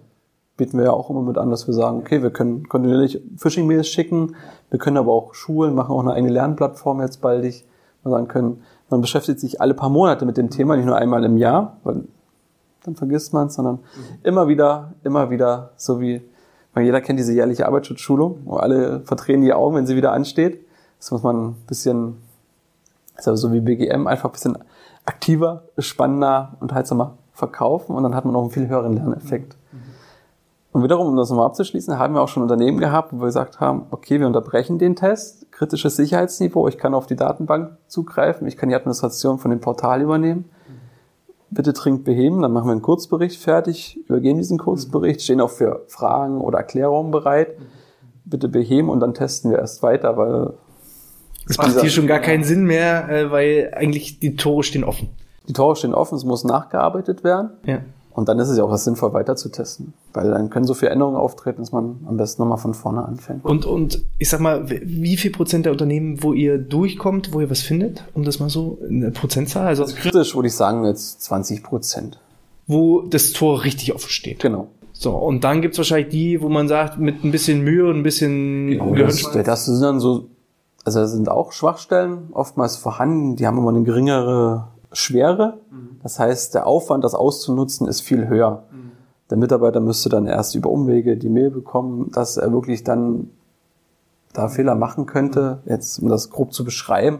[0.58, 3.88] Bieten wir ja auch immer mit an, dass wir sagen, okay, wir können kontinuierlich Phishing-Mails
[3.88, 4.36] schicken,
[4.70, 7.66] wir können aber auch Schulen, machen auch eine eigene Lernplattform jetzt baldig,
[8.04, 11.24] wir sagen können, man beschäftigt sich alle paar Monate mit dem Thema, nicht nur einmal
[11.24, 12.04] im Jahr, weil
[12.84, 13.80] dann vergisst man es, sondern
[14.24, 16.22] immer wieder, immer wieder, so wie,
[16.74, 20.64] weil jeder kennt diese jährliche Arbeitsschutzschulung, wo alle verdrehen die Augen, wenn sie wieder ansteht.
[21.00, 22.18] Das muss man ein bisschen,
[23.18, 24.58] ist aber so wie BGM, einfach ein bisschen
[25.06, 29.58] aktiver, spannender, unterhaltsamer verkaufen und dann hat man auch einen viel höheren Lerneffekt.
[30.76, 33.62] Und wiederum, um das nochmal abzuschließen, haben wir auch schon Unternehmen gehabt, wo wir gesagt
[33.62, 38.58] haben, okay, wir unterbrechen den Test, kritisches Sicherheitsniveau, ich kann auf die Datenbank zugreifen, ich
[38.58, 40.50] kann die Administration von dem Portal übernehmen.
[41.50, 45.86] Bitte dringend beheben, dann machen wir einen Kurzbericht fertig, übergehen diesen Kurzbericht, stehen auch für
[45.88, 47.56] Fragen oder Erklärungen bereit.
[48.26, 50.56] Bitte beheben und dann testen wir erst weiter, weil
[51.48, 55.08] Es macht hier schon gar keinen Sinn mehr, äh, weil eigentlich die Tore stehen offen.
[55.48, 57.52] die Tore stehen offen, es muss nachgearbeitet werden.
[57.64, 57.80] Ja.
[58.16, 59.94] Und dann ist es ja auch was sinnvoll, weiter zu testen.
[60.14, 63.44] Weil dann können so viele Änderungen auftreten, dass man am besten nochmal von vorne anfängt.
[63.44, 67.50] Und, und ich sag mal, wie viel Prozent der Unternehmen, wo ihr durchkommt, wo ihr
[67.50, 71.22] was findet, um das mal so in eine Prozentzahl, also Kritisch würde ich sagen jetzt
[71.24, 72.18] 20 Prozent.
[72.68, 74.40] wo das Tor richtig offen steht.
[74.40, 74.70] Genau.
[74.94, 78.04] So, und dann gibt's wahrscheinlich die, wo man sagt, mit ein bisschen Mühe und ein
[78.04, 80.30] bisschen Genau, das, das sind dann so,
[80.86, 85.58] also da sind auch Schwachstellen oftmals vorhanden, die haben immer eine geringere Schwere.
[86.04, 88.64] Das heißt, der Aufwand, das auszunutzen, ist viel höher.
[89.30, 93.32] Der Mitarbeiter müsste dann erst über Umwege die Mail bekommen, dass er wirklich dann
[94.34, 97.20] da Fehler machen könnte, jetzt um das grob zu beschreiben.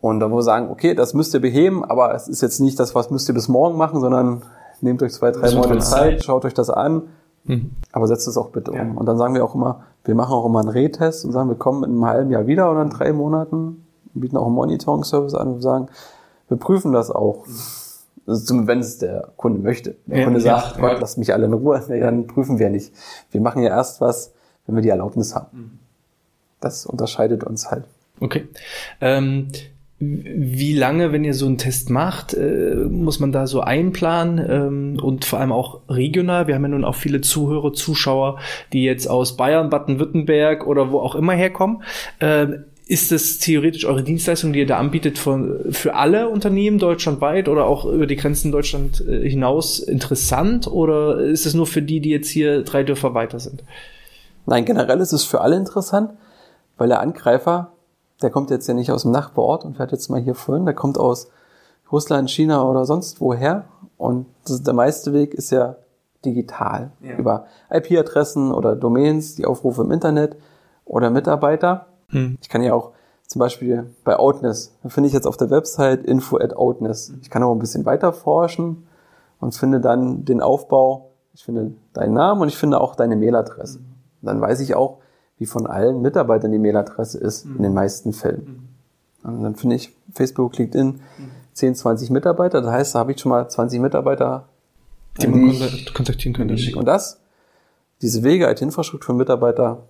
[0.00, 2.78] Und da wo wir sagen, okay, das müsst ihr beheben, aber es ist jetzt nicht
[2.80, 4.42] das, was müsst ihr bis morgen machen, sondern
[4.80, 7.02] nehmt euch zwei, drei Monate Zeit, schaut euch das an,
[7.44, 7.70] Mhm.
[7.92, 8.76] aber setzt es auch bitte um.
[8.76, 8.92] Ja.
[8.94, 11.56] Und dann sagen wir auch immer, wir machen auch immer einen Rehtest und sagen, wir
[11.56, 15.54] kommen in einem halben Jahr wieder oder in drei Monaten, bieten auch einen Monitoring-Service an
[15.54, 15.88] und sagen,
[16.50, 17.46] wir prüfen das auch.
[18.26, 19.96] Also wenn es der Kunde möchte.
[20.06, 20.80] Der Ja, Kunde ja, sagt, ja.
[20.88, 22.92] Gott, lasst mich alle in Ruhe, dann prüfen wir nicht.
[23.30, 24.32] Wir machen ja erst was,
[24.66, 25.80] wenn wir die Erlaubnis haben.
[26.60, 27.84] Das unterscheidet uns halt.
[28.20, 28.48] Okay.
[29.00, 29.48] Ähm,
[30.02, 34.98] wie lange, wenn ihr so einen Test macht, äh, muss man da so einplanen ähm,
[35.02, 36.46] und vor allem auch regional?
[36.46, 38.38] Wir haben ja nun auch viele Zuhörer, Zuschauer,
[38.72, 41.82] die jetzt aus Bayern, Baden-Württemberg oder wo auch immer herkommen.
[42.20, 47.48] Ähm, ist das theoretisch eure Dienstleistung, die ihr da anbietet, von, für alle Unternehmen deutschlandweit
[47.48, 50.66] oder auch über die Grenzen Deutschland äh, hinaus interessant?
[50.66, 53.62] Oder ist es nur für die, die jetzt hier drei Dörfer weiter sind?
[54.44, 56.10] Nein, generell ist es für alle interessant,
[56.78, 57.70] weil der Angreifer,
[58.22, 60.74] der kommt jetzt ja nicht aus dem Nachbarort und fährt jetzt mal hier vorhin, der
[60.74, 61.30] kommt aus
[61.92, 63.66] Russland, China oder sonst woher.
[63.98, 65.76] Und der meiste Weg ist ja
[66.24, 66.90] digital.
[67.02, 67.16] Ja.
[67.18, 70.34] Über IP-Adressen oder Domains, die Aufrufe im Internet
[70.84, 71.86] oder Mitarbeiter.
[72.10, 72.38] Hm.
[72.40, 72.92] Ich kann ja auch
[73.26, 77.12] zum Beispiel bei Outness, da finde ich jetzt auf der Website info at Outness.
[77.22, 78.88] Ich kann auch ein bisschen weiter forschen
[79.38, 83.78] und finde dann den Aufbau, ich finde deinen Namen und ich finde auch deine Mailadresse.
[84.22, 84.98] Dann weiß ich auch,
[85.38, 88.68] wie von allen Mitarbeitern die Mailadresse ist, in den meisten Fällen.
[89.22, 91.00] Und dann finde ich, Facebook, LinkedIn,
[91.54, 94.48] 10, 20 Mitarbeiter, das heißt, da habe ich schon mal 20 Mitarbeiter,
[95.20, 95.54] Die an man
[95.94, 96.56] kontaktieren könnte.
[96.76, 97.20] und das,
[98.02, 99.84] diese Wege, IT-Infrastruktur, Mitarbeiter,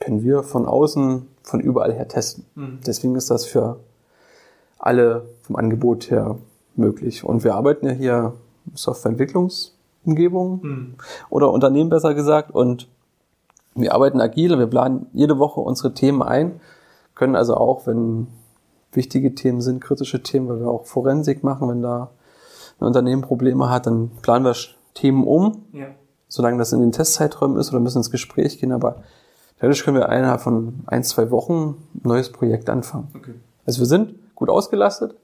[0.00, 2.44] können wir von außen, von überall her testen.
[2.86, 3.78] Deswegen ist das für
[4.78, 6.36] alle vom Angebot her
[6.74, 7.24] möglich.
[7.24, 8.32] Und wir arbeiten ja hier
[8.66, 10.96] in Softwareentwicklungsumgebung
[11.30, 12.88] oder Unternehmen besser gesagt und
[13.74, 16.60] wir arbeiten agil, wir planen jede Woche unsere Themen ein,
[17.14, 18.26] können also auch, wenn
[18.92, 22.10] wichtige Themen sind, kritische Themen, weil wir auch Forensik machen, wenn da
[22.80, 24.54] ein Unternehmen Probleme hat, dann planen wir
[24.94, 25.86] Themen um, Ja.
[26.28, 29.02] solange das in den Testzeiträumen ist oder müssen ins Gespräch gehen, aber
[29.58, 33.08] theoretisch können wir innerhalb von ein, zwei Wochen ein neues Projekt anfangen.
[33.14, 33.34] Okay.
[33.64, 35.14] Also wir sind gut ausgelastet,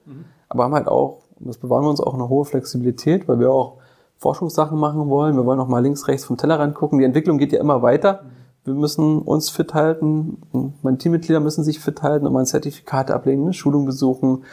[0.49, 3.51] aber haben halt auch, und das bewahren wir uns auch eine hohe Flexibilität, weil wir
[3.51, 3.77] auch
[4.17, 5.35] Forschungssachen machen wollen.
[5.35, 6.99] Wir wollen auch mal links, rechts vom Tellerrand gucken.
[6.99, 8.23] Die Entwicklung geht ja immer weiter.
[8.63, 10.41] Wir müssen uns fit halten.
[10.81, 14.45] Meine Teammitglieder müssen sich fit halten und mal ein Zertifikat ablegen, eine Schulung besuchen,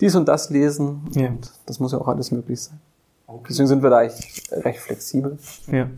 [0.00, 1.02] dies und das lesen.
[1.12, 1.28] Ja.
[1.28, 2.80] Und das muss ja auch alles möglich sein.
[3.46, 5.38] Deswegen sind wir da echt recht flexibel.
[5.70, 5.88] Ja.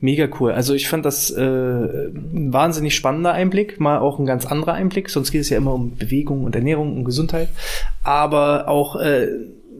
[0.00, 0.52] Mega cool.
[0.52, 5.10] Also ich fand das äh, ein wahnsinnig spannender Einblick, mal auch ein ganz anderer Einblick.
[5.10, 7.48] Sonst geht es ja immer um Bewegung und Ernährung und Gesundheit,
[8.04, 9.28] aber auch äh,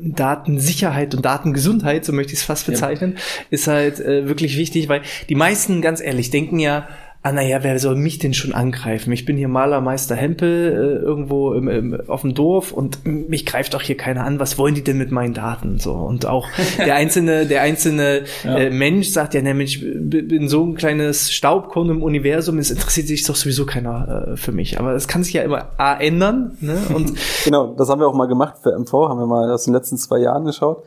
[0.01, 3.17] Datensicherheit und Datengesundheit, so möchte ich es fast bezeichnen,
[3.51, 6.89] ist halt äh, wirklich wichtig, weil die meisten, ganz ehrlich, denken ja,
[7.23, 9.13] ah naja, wer soll mich denn schon angreifen?
[9.13, 13.75] Ich bin hier Malermeister Hempel äh, irgendwo im, im, auf dem Dorf und mich greift
[13.75, 14.39] doch hier keiner an.
[14.39, 15.79] Was wollen die denn mit meinen Daten?
[15.79, 20.65] So und auch der einzelne, der einzelne äh, Mensch sagt ja, nämlich ich bin so
[20.65, 24.79] ein kleines Staubkorn im Universum, es interessiert sich doch sowieso keiner äh, für mich.
[24.79, 26.79] Aber es kann sich ja immer A, ändern ne?
[26.95, 27.13] und
[27.45, 29.79] Genau, das haben wir auch mal gemacht für MV, haben wir mal das in den
[29.79, 30.85] letzten zwei Jahren geschaut.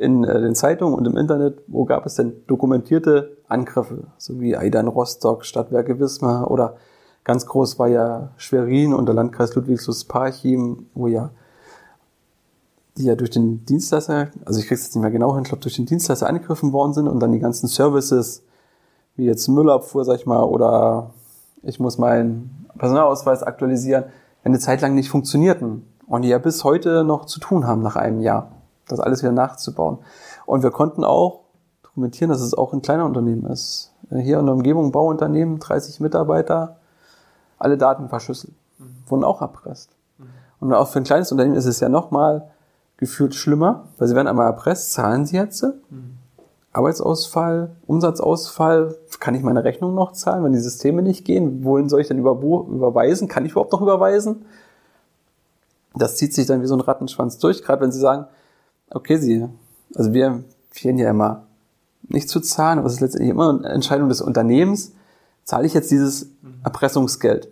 [0.00, 4.56] In äh, den Zeitungen und im Internet, wo gab es denn dokumentierte Angriffe, so wie
[4.56, 6.76] Aidan Rostock, Stadtwerke Wismar oder
[7.22, 11.30] ganz groß war ja Schwerin und der Landkreis Ludwigslust-Parchim, wo ja
[12.96, 15.62] die ja durch den Dienstleister, also ich krieg's jetzt nicht mehr genau hin, ich glaube
[15.62, 18.42] durch den Dienstleister angegriffen worden sind und dann die ganzen Services,
[19.16, 21.10] wie jetzt Müllabfuhr, sag ich mal, oder
[21.62, 24.04] ich muss meinen Personalausweis aktualisieren,
[24.44, 27.96] eine Zeit lang nicht funktionierten und die ja bis heute noch zu tun haben nach
[27.96, 28.50] einem Jahr,
[28.90, 29.98] das alles wieder nachzubauen.
[30.46, 31.40] Und wir konnten auch
[31.82, 33.92] dokumentieren, dass es auch ein kleiner Unternehmen ist.
[34.10, 36.76] Hier in der Umgebung Bauunternehmen, 30 Mitarbeiter,
[37.58, 38.54] alle Daten verschlüsselt,
[39.06, 39.90] wurden auch erpresst.
[40.60, 42.50] Und auch für ein kleines Unternehmen ist es ja nochmal
[42.96, 45.64] gefühlt schlimmer, weil sie werden einmal erpresst, zahlen sie jetzt.
[46.72, 51.64] Arbeitsausfall, Umsatzausfall, kann ich meine Rechnung noch zahlen, wenn die Systeme nicht gehen?
[51.64, 53.26] Wohin soll ich denn über, überweisen?
[53.26, 54.44] Kann ich überhaupt noch überweisen?
[55.94, 58.26] Das zieht sich dann wie so ein Rattenschwanz durch, gerade wenn sie sagen,
[58.90, 59.46] okay, sie,
[59.94, 61.46] also wir empfehlen ja immer,
[62.08, 64.92] nicht zu zahlen, aber es ist letztendlich immer eine Entscheidung des Unternehmens,
[65.44, 66.28] zahle ich jetzt dieses
[66.64, 67.48] Erpressungsgeld?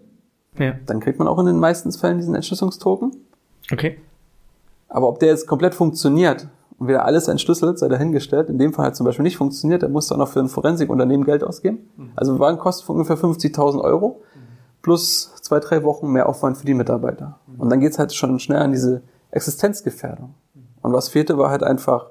[0.58, 0.74] Ja.
[0.86, 3.12] Dann kriegt man auch in den meisten Fällen diesen Entschlüsselungstoken.
[3.72, 3.98] Okay.
[4.88, 6.48] Aber ob der jetzt komplett funktioniert
[6.78, 8.48] und wieder alles entschlüsselt, sei dahingestellt.
[8.48, 9.82] In dem Fall hat zum Beispiel nicht funktioniert.
[9.82, 11.88] Er musste auch noch für ein Forensikunternehmen Geld ausgeben.
[12.16, 14.22] Also waren Kosten von ungefähr 50.000 Euro
[14.82, 17.38] plus zwei, drei Wochen mehr Aufwand für die Mitarbeiter.
[17.58, 20.34] Und dann geht's halt schon schnell an diese Existenzgefährdung.
[20.82, 22.10] Und was fehlte, war halt einfach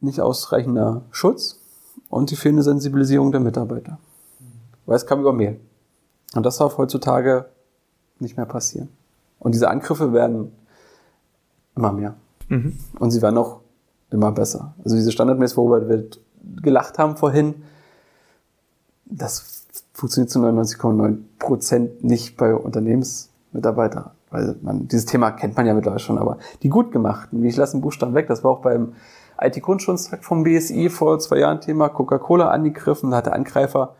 [0.00, 1.60] nicht ausreichender Schutz
[2.08, 3.98] und die fehlende Sensibilisierung der Mitarbeiter.
[4.86, 5.60] Weil es kam über Mail.
[6.34, 7.46] Und das darf heutzutage
[8.18, 8.88] nicht mehr passieren.
[9.38, 10.52] Und diese Angriffe werden
[11.74, 12.14] immer mehr.
[12.48, 12.78] Mhm.
[12.98, 13.60] Und sie werden auch
[14.10, 14.74] immer besser.
[14.84, 16.08] Also diese standardmäßig, worüber wir
[16.62, 17.64] gelacht haben vorhin,
[19.04, 24.10] das funktioniert zu 99,9 Prozent nicht bei Unternehmensmitarbeitern.
[24.30, 27.56] Weil man, dieses Thema kennt man ja mittlerweile schon, aber die gut gemachten, wie ich
[27.56, 28.94] lasse einen Buchstaben weg, das war auch beim
[29.40, 33.94] IT-Grundschutztag vom BSI vor zwei Jahren Thema Coca-Cola angegriffen, da hat der Angreifer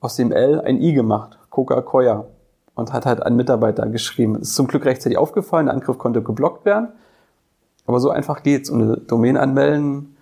[0.00, 2.26] aus dem L ein I gemacht, Coca-Cola,
[2.74, 4.36] und hat halt einen Mitarbeiter geschrieben.
[4.36, 6.88] Es ist zum Glück rechtzeitig aufgefallen, der Angriff konnte geblockt werden,
[7.86, 8.70] aber so einfach geht's.
[8.70, 10.16] Und eine Domain anmelden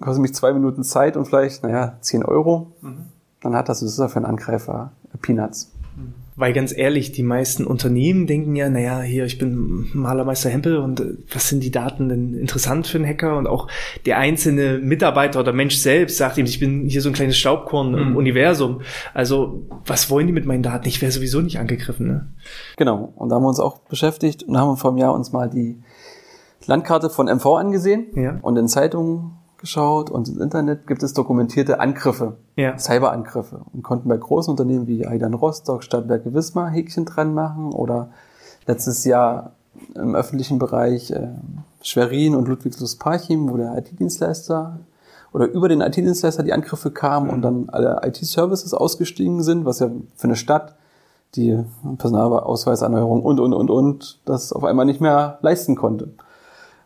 [0.00, 2.68] kostet mich zwei Minuten Zeit und vielleicht, naja, 10 Euro.
[3.40, 5.72] Dann hat das, das ist ja für einen Angreifer Peanuts.
[6.34, 11.00] Weil ganz ehrlich, die meisten Unternehmen denken ja, naja, hier, ich bin Malermeister Hempel und
[11.00, 13.36] äh, was sind die Daten denn interessant für einen Hacker?
[13.36, 13.68] Und auch
[14.06, 17.94] der einzelne Mitarbeiter oder Mensch selbst sagt ihm, ich bin hier so ein kleines Staubkorn
[17.94, 18.80] im Universum.
[19.12, 20.88] Also, was wollen die mit meinen Daten?
[20.88, 22.26] Ich wäre sowieso nicht angegriffen, ne?
[22.78, 23.12] Genau.
[23.16, 25.80] Und da haben wir uns auch beschäftigt und haben vor einem Jahr uns mal die
[26.66, 28.38] Landkarte von MV angesehen Ja.
[28.40, 32.76] und in Zeitungen geschaut und im Internet gibt es dokumentierte Angriffe, Ja.
[32.78, 38.10] Cyberangriffe und konnten bei großen Unternehmen wie Aidan Rostock, Stadtwerke Wismar Häkchen dran machen oder
[38.66, 39.52] letztes Jahr
[39.94, 41.28] im öffentlichen Bereich äh,
[41.80, 44.80] Schwerin und Ludwigslust-Parchim, wo der IT-Dienstleister
[45.32, 49.90] oder über den IT-Dienstleister die Angriffe kamen und dann alle IT-Services ausgestiegen sind, was ja
[50.16, 50.74] für eine Stadt
[51.36, 51.58] die
[51.96, 56.08] Personalausweiserneuerung und, und, und, und, das auf einmal nicht mehr leisten konnte.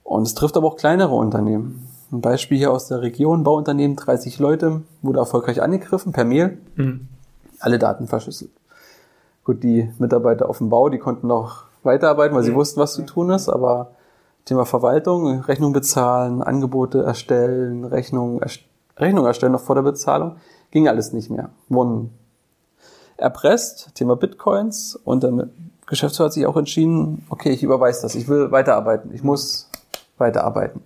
[0.05, 1.89] Und es trifft aber auch kleinere Unternehmen.
[2.17, 7.09] Ein Beispiel hier aus der Region, Bauunternehmen, 30 Leute, wurde erfolgreich angegriffen per Mail, Mhm.
[7.61, 8.51] alle Daten verschlüsselt.
[9.45, 13.03] Gut, die Mitarbeiter auf dem Bau, die konnten noch weiterarbeiten, weil sie wussten, was zu
[13.03, 13.89] tun ist, aber
[14.47, 18.61] Thema Verwaltung, Rechnung bezahlen, Angebote erstellen, Rechnung, erst-
[18.97, 20.37] Rechnung erstellen noch vor der Bezahlung,
[20.71, 21.51] ging alles nicht mehr.
[21.69, 22.13] Wurden
[23.19, 25.49] erpresst, Thema Bitcoins und der
[25.87, 29.69] Geschäftsführer hat sich auch entschieden, okay, ich überweise das, ich will weiterarbeiten, ich muss
[30.17, 30.81] weiterarbeiten.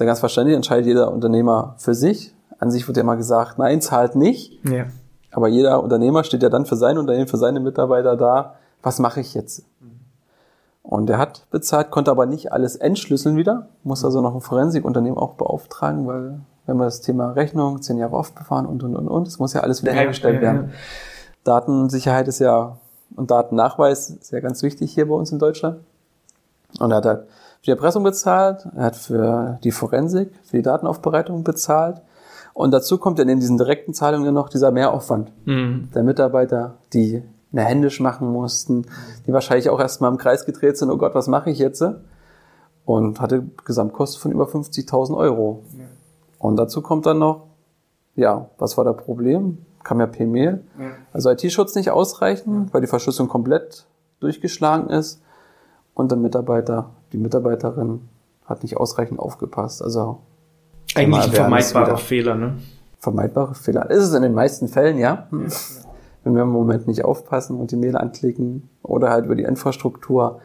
[0.00, 2.34] Ist ja ganz verständlich, entscheidet jeder Unternehmer für sich.
[2.58, 4.58] An sich wird ja immer gesagt, nein, zahlt nicht.
[4.64, 4.86] Ja.
[5.30, 9.20] Aber jeder Unternehmer steht ja dann für sein Unternehmen, für seine Mitarbeiter da, was mache
[9.20, 9.62] ich jetzt?
[10.82, 15.18] Und er hat bezahlt, konnte aber nicht alles entschlüsseln wieder, muss also noch ein Forensikunternehmen
[15.18, 19.28] auch beauftragen, weil wenn wir das Thema Rechnung, zehn Jahre aufbefahren und, und, und, und,
[19.28, 20.72] es muss ja alles wieder hergestellt Ja, werden.
[21.44, 22.78] Datensicherheit ist ja,
[23.16, 25.80] und Datennachweis ist ja ganz wichtig hier bei uns in Deutschland.
[26.78, 27.26] Und er hat halt
[27.60, 32.00] für die Erpressung bezahlt, er hat für die Forensik, für die Datenaufbereitung bezahlt.
[32.54, 35.90] Und dazu kommt ja neben diesen direkten Zahlungen ja noch dieser Mehraufwand Mhm.
[35.94, 38.86] der Mitarbeiter, die eine händisch machen mussten,
[39.26, 41.82] die wahrscheinlich auch erstmal im Kreis gedreht sind, oh Gott, was mache ich jetzt?
[42.84, 45.62] Und hatte Gesamtkosten von über 50.000 Euro.
[46.38, 47.46] Und dazu kommt dann noch,
[48.16, 49.58] ja, was war das Problem?
[49.84, 50.62] Kam ja per Mail.
[51.12, 53.86] Also IT-Schutz nicht ausreichen, weil die Verschlüsselung komplett
[54.20, 55.22] durchgeschlagen ist.
[55.94, 58.08] Und der Mitarbeiter, die Mitarbeiterin
[58.44, 59.82] hat nicht ausreichend aufgepasst.
[59.82, 60.20] Also
[60.94, 61.96] Eigentlich ein vermeidbarer.
[61.96, 62.56] Fehler, ne?
[63.00, 63.90] vermeidbare Fehler.
[63.90, 65.26] Ist es in den meisten Fällen, ja.
[66.22, 70.40] Wenn wir im Moment nicht aufpassen und die Mail anklicken oder halt über die Infrastruktur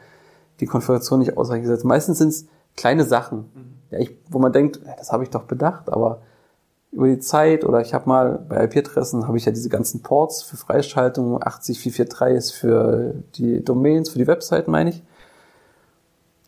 [0.60, 1.84] die Konfiguration nicht ausreichend gesetzt.
[1.84, 3.44] Meistens sind es kleine Sachen,
[3.90, 6.22] ja, ich, wo man denkt, das habe ich doch bedacht, aber
[6.92, 10.42] über die Zeit oder ich habe mal bei IP-Adressen habe ich ja diese ganzen Ports
[10.42, 15.02] für Freischaltung, 80443 ist für die Domains, für die Webseiten meine ich.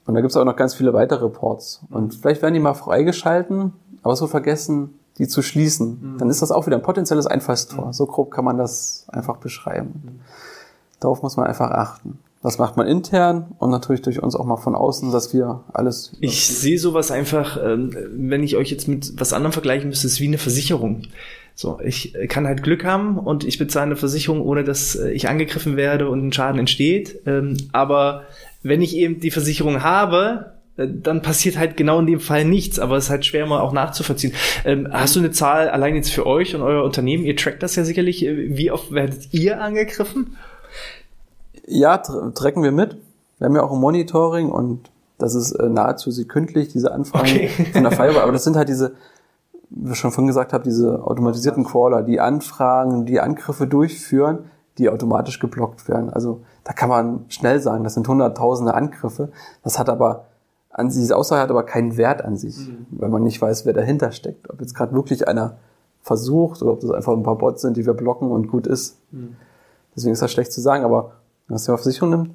[0.09, 1.83] Und da gibt es auch noch ganz viele weitere Ports.
[1.91, 6.17] Und vielleicht werden die mal freigeschalten, aber so vergessen, die zu schließen.
[6.19, 7.93] Dann ist das auch wieder ein potenzielles Einfallstor.
[7.93, 10.23] So grob kann man das einfach beschreiben.
[10.99, 12.19] Darauf muss man einfach achten.
[12.43, 16.13] Das macht man intern und natürlich durch uns auch mal von außen, dass wir alles.
[16.21, 20.21] Ich sehe sowas einfach, ähm, wenn ich euch jetzt mit was anderem vergleichen müsste, ist
[20.21, 21.03] wie eine Versicherung.
[21.55, 25.29] So, ich kann halt Glück haben und ich bezahle eine Versicherung, ohne dass äh, ich
[25.29, 27.21] angegriffen werde und ein Schaden entsteht.
[27.27, 28.23] Ähm, aber
[28.63, 32.79] wenn ich eben die Versicherung habe, äh, dann passiert halt genau in dem Fall nichts,
[32.79, 34.33] aber es ist halt schwer mal auch nachzuvollziehen.
[34.65, 37.25] Ähm, hast du eine Zahl allein jetzt für euch und euer Unternehmen?
[37.25, 38.25] Ihr trackt das ja sicherlich.
[38.25, 40.37] Äh, Wie oft werdet ihr angegriffen?
[41.67, 42.97] Ja, tr- tracken wir mit.
[43.39, 47.49] Wir haben ja auch ein Monitoring und das ist äh, nahezu sekündlich, diese Anfragen Okay.
[47.73, 48.23] von der Firewall.
[48.23, 48.95] Aber das sind halt diese,
[49.71, 54.89] wie ich schon vorhin gesagt habe, diese automatisierten Crawler, die Anfragen, die Angriffe durchführen, die
[54.89, 56.09] automatisch geblockt werden.
[56.11, 59.31] Also da kann man schnell sagen, das sind hunderttausende Angriffe.
[59.65, 60.27] Das hat aber
[60.69, 62.59] an sich, diese Aussage hat aber keinen Wert an sich,
[62.91, 64.51] weil man nicht weiß, wer dahinter steckt.
[64.51, 65.57] Ob jetzt gerade wirklich einer
[66.03, 68.99] versucht oder ob das einfach ein paar Bots sind, die wir blocken und gut ist.
[69.97, 71.13] Deswegen ist das schlecht zu sagen, aber
[71.47, 72.31] wenn man auf Versicherung nimmt,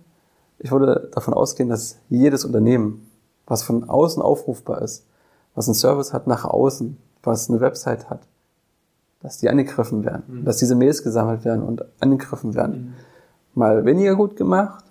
[0.57, 3.07] ich würde davon ausgehen, dass jedes Unternehmen,
[3.45, 5.05] was von außen aufrufbar ist,
[5.53, 8.21] was einen Service hat nach außen, was eine Website hat,
[9.21, 12.95] dass die angegriffen werden, dass diese Mails gesammelt werden und angegriffen werden.
[13.55, 14.83] Mal weniger gut gemacht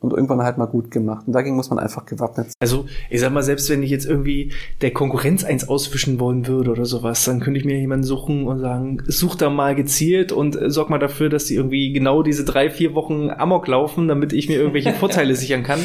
[0.00, 1.26] und irgendwann halt mal gut gemacht.
[1.26, 2.54] Und dagegen muss man einfach gewappnet sein.
[2.60, 6.70] Also, ich sag mal, selbst wenn ich jetzt irgendwie der Konkurrenz eins auswischen wollen würde
[6.70, 10.54] oder sowas, dann könnte ich mir jemanden suchen und sagen, such da mal gezielt und
[10.60, 14.32] äh, sorg mal dafür, dass die irgendwie genau diese drei, vier Wochen Amok laufen, damit
[14.32, 15.80] ich mir irgendwelche Vorteile sichern kann.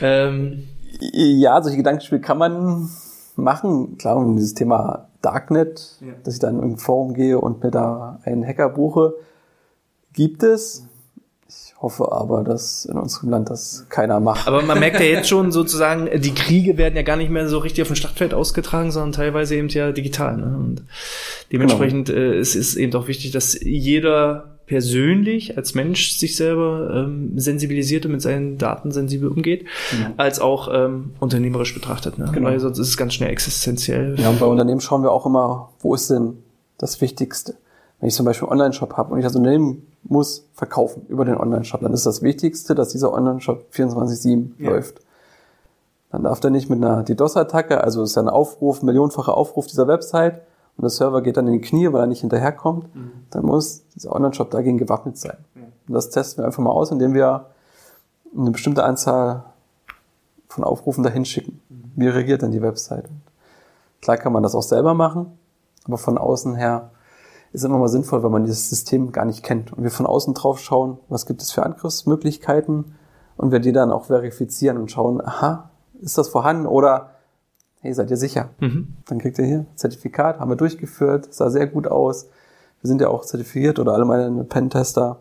[0.00, 0.64] Ähm,
[1.00, 2.88] Ja, solche Gedankenspiele kann man
[3.36, 3.98] machen.
[3.98, 6.14] Klar, um dieses Thema Darknet, Ja.
[6.24, 9.14] dass ich da in irgendein Forum gehe und mir da einen Hacker buche,
[10.14, 10.86] gibt es.
[11.48, 14.46] Ich hoffe aber, dass in unserem Land das keiner macht.
[14.46, 17.58] aber man merkt ja jetzt schon sozusagen, die Kriege werden ja gar nicht mehr so
[17.58, 20.36] richtig auf dem Schlachtfeld ausgetragen, sondern teilweise eben ja digital.
[20.36, 20.56] Ne?
[20.58, 20.82] Und
[21.50, 27.38] dementsprechend äh, es ist eben auch wichtig, dass jeder persönlich als Mensch sich selber ähm,
[27.38, 29.64] sensibilisiert und mit seinen Daten sensibel umgeht,
[30.18, 32.18] als auch ähm, unternehmerisch betrachtet.
[32.18, 32.28] Ne?
[32.32, 32.48] Genau.
[32.50, 34.16] Weil sonst ist es ganz schnell existenziell.
[34.20, 36.34] Ja, und bei Unternehmen schauen wir auch immer, wo ist denn
[36.76, 37.54] das Wichtigste?
[37.98, 41.36] Wenn ich zum Beispiel einen Online-Shop habe und ich als Unternehmen muss verkaufen über den
[41.36, 44.70] Online-Shop, dann ist das Wichtigste, dass dieser Online-Shop 24-7 Ja.
[44.70, 45.00] läuft.
[46.10, 49.66] Dann darf der nicht mit einer DDoS-Attacke, also es ist ja ein Aufruf, millionenfacher Aufruf
[49.66, 50.40] dieser Website
[50.76, 52.86] und der Server geht dann in die Knie, weil er nicht hinterherkommt,
[53.30, 55.36] dann muss dieser Online-Shop dagegen gewappnet sein.
[55.86, 57.46] Und das testen wir einfach mal aus, indem wir
[58.36, 59.44] eine bestimmte Anzahl
[60.48, 61.60] von Aufrufen dahin schicken.
[61.96, 63.04] Wie reagiert dann die Website?
[64.00, 65.38] Klar kann man das auch selber machen,
[65.84, 66.90] aber von außen her
[67.52, 70.34] ist immer mal sinnvoll, wenn man dieses System gar nicht kennt und wir von außen
[70.34, 72.94] drauf schauen, was gibt es für Angriffsmöglichkeiten
[73.36, 77.10] und wir die dann auch verifizieren und schauen, aha, ist das vorhanden oder
[77.80, 78.50] hey, seid ihr sicher?
[78.60, 78.96] Mhm.
[79.06, 82.28] Dann kriegt ihr hier Zertifikat, haben wir durchgeführt, sah sehr gut aus.
[82.80, 85.20] Wir sind ja auch zertifiziert oder alle meine Pentester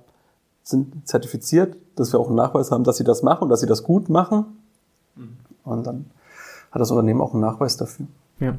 [0.64, 3.68] sind zertifiziert, dass wir auch einen Nachweis haben, dass sie das machen und dass sie
[3.68, 4.46] das gut machen.
[5.64, 6.06] Und dann
[6.72, 8.08] hat das Unternehmen auch einen Nachweis dafür.
[8.40, 8.54] Ja.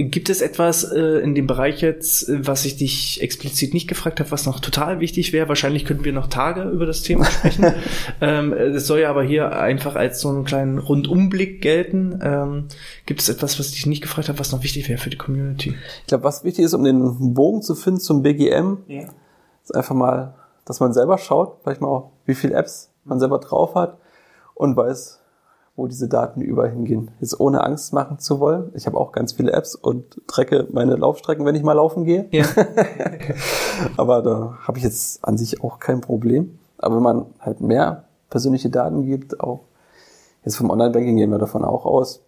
[0.00, 4.20] Gibt es etwas äh, in dem Bereich jetzt, äh, was ich dich explizit nicht gefragt
[4.20, 5.48] habe, was noch total wichtig wäre?
[5.48, 7.74] Wahrscheinlich könnten wir noch Tage über das Thema sprechen.
[8.20, 12.20] ähm, äh, das soll ja aber hier einfach als so einen kleinen Rundumblick gelten.
[12.22, 12.68] Ähm,
[13.06, 15.18] gibt es etwas, was ich dich nicht gefragt habe, was noch wichtig wäre für die
[15.18, 15.74] Community?
[16.02, 19.02] Ich glaube, was wichtig ist, um den Bogen zu finden zum BGM, Ja.
[19.64, 20.34] ist einfach mal,
[20.64, 23.98] dass man selber schaut, vielleicht mal auch, wie viele Apps man selber drauf hat
[24.54, 25.18] und weiß,
[25.78, 27.12] wo diese Daten überall hingehen.
[27.20, 28.72] Jetzt ohne Angst machen zu wollen.
[28.74, 32.26] Ich habe auch ganz viele Apps und trecke meine Laufstrecken, wenn ich mal laufen gehe.
[32.32, 32.44] Ja.
[33.96, 36.58] Aber da habe ich jetzt an sich auch kein Problem.
[36.78, 39.60] Aber wenn man halt mehr persönliche Daten gibt, auch
[40.44, 42.22] jetzt vom Online-Banking gehen wir davon auch aus.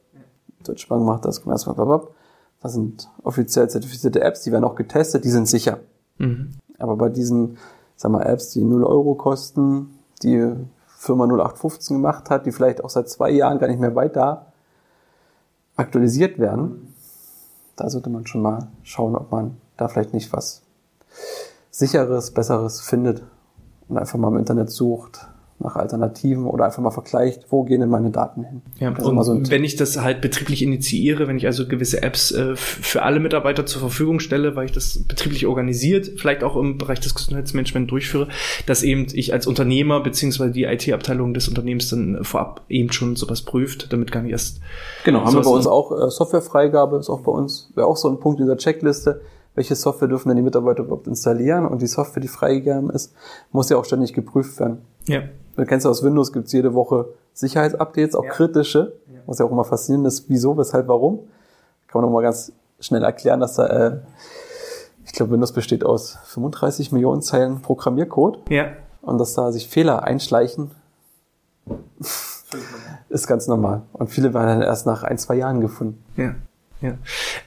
[0.64, 2.08] Deutsche Bank macht das, Commerzbank, blablabla.
[2.62, 5.78] Das sind offiziell zertifizierte Apps, die werden auch getestet, die sind sicher.
[6.18, 6.52] Mhm.
[6.78, 7.57] Aber bei diesen,
[7.96, 10.55] sag mal, Apps, die 0 Euro kosten, die
[11.01, 14.53] Firma 0815 gemacht hat, die vielleicht auch seit zwei Jahren gar nicht mehr weiter
[15.74, 16.94] aktualisiert werden,
[17.74, 20.61] da sollte man schon mal schauen, ob man da vielleicht nicht was
[21.70, 23.22] sicheres, besseres findet
[23.88, 25.26] und einfach mal im Internet sucht,
[25.61, 28.62] nach Alternativen oder einfach mal vergleicht, wo gehen denn meine Daten hin.
[28.78, 29.50] Ja, Das ist und so Tipp.
[29.50, 33.66] wenn ich das halt betrieblich initiiere, wenn ich also gewisse Apps äh, für alle Mitarbeiter
[33.66, 38.28] zur Verfügung stelle, weil ich das betrieblich organisiert, vielleicht auch im Bereich des Gesundheitsmanagements durchführe,
[38.66, 43.42] dass eben ich als Unternehmer beziehungsweise die IT-Abteilung des Unternehmens dann vorab eben schon sowas
[43.42, 44.61] prüft, damit gar nicht erst
[45.04, 48.08] Genau, haben wir bei uns auch äh, Softwarefreigabe, ist auch bei uns, wäre auch so
[48.08, 49.20] ein Punkt in dieser Checkliste.
[49.55, 51.66] Welche Software dürfen denn die Mitarbeiter überhaupt installieren?
[51.66, 53.12] Und die Software, die freigegeben ist,
[53.53, 54.82] muss ja auch ständig geprüft werden.
[55.07, 55.22] ja.
[55.57, 58.30] Du kennst ja aus Windows, gibt's jede Woche Sicherheitsupdates, auch Ja.
[58.30, 58.94] kritische,
[59.26, 61.18] was ja auch immer faszinierend ist, wieso, weshalb, warum.
[61.88, 63.96] Kann man noch mal ganz schnell erklären, dass da, äh,
[65.05, 68.68] ich glaube, Windows besteht aus 35 Millionen Zeilen Programmiercode Ja.
[69.03, 70.70] und dass da sich Fehler einschleichen,
[73.09, 73.82] ist ganz normal.
[73.92, 76.03] Und viele werden dann erst nach ein, zwei Jahren gefunden.
[76.16, 76.34] Ja.
[76.83, 76.97] Ja.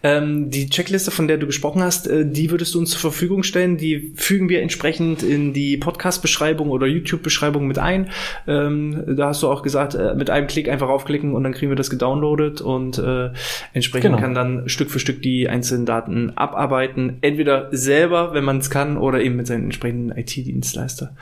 [0.03, 3.41] Ähm, die Checkliste, von der du gesprochen hast, äh, die würdest du uns zur Verfügung
[3.41, 3.77] stellen.
[3.77, 8.11] Die fügen wir entsprechend in die Podcast-Beschreibung oder YouTube-Beschreibung mit ein.
[8.47, 11.71] Ähm, da hast du auch gesagt, äh, mit einem Klick einfach aufklicken und dann kriegen
[11.71, 13.31] wir das gedownloadet und äh,
[13.73, 14.21] entsprechend Genau.
[14.21, 17.17] kann dann Stück für Stück die einzelnen Daten abarbeiten.
[17.21, 21.15] Entweder selber, wenn man es kann, oder eben mit seinem entsprechenden IT-Dienstleister.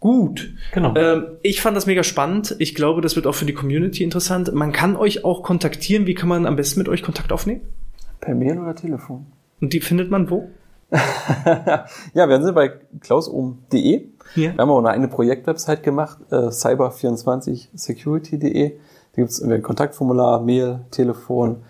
[0.00, 0.54] Gut.
[0.72, 0.94] Genau.
[0.96, 2.56] Ähm, ich fand das mega spannend.
[2.58, 4.52] Ich glaube, das wird auch für die Community interessant.
[4.54, 6.06] Man kann euch auch kontaktieren.
[6.06, 7.60] Wie kann man am besten mit euch Kontakt aufnehmen?
[8.20, 9.26] Per Mail oder Telefon?
[9.60, 10.48] Und die findet man wo?
[10.90, 14.06] ja, wir sind bei klausohm.de.
[14.34, 14.54] Ja.
[14.54, 18.70] Wir haben auch eine eigene Projektwebsite gemacht, äh, cyber24security.de.
[18.70, 18.76] Da
[19.16, 21.62] gibt's irgendwie ein Kontaktformular, Mail, Telefon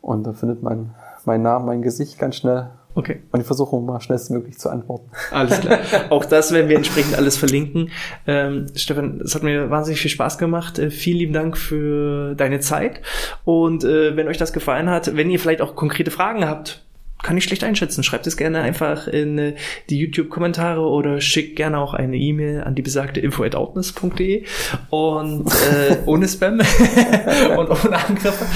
[0.00, 2.70] und da findet man meinen Namen, mein Gesicht ganz schnell.
[2.96, 5.10] Okay, Und ich versuche mal schnellstmöglich zu antworten.
[5.30, 5.80] alles klar.
[6.08, 7.90] auch das werden wir entsprechend alles verlinken.
[8.26, 10.78] Ähm, Stefan, es hat mir wahnsinnig viel Spaß gemacht.
[10.78, 13.02] Äh, vielen lieben Dank für deine Zeit.
[13.44, 16.85] Und äh, wenn euch das gefallen hat, wenn ihr vielleicht auch konkrete Fragen habt,
[17.22, 18.02] kann ich schlecht einschätzen.
[18.02, 19.54] Schreibt es gerne einfach in äh,
[19.90, 24.44] die YouTube-Kommentare oder schickt gerne auch eine E-Mail an die besagte info@outness.de
[24.90, 26.60] und äh, ohne Spam
[27.56, 28.46] und ohne Angriffe.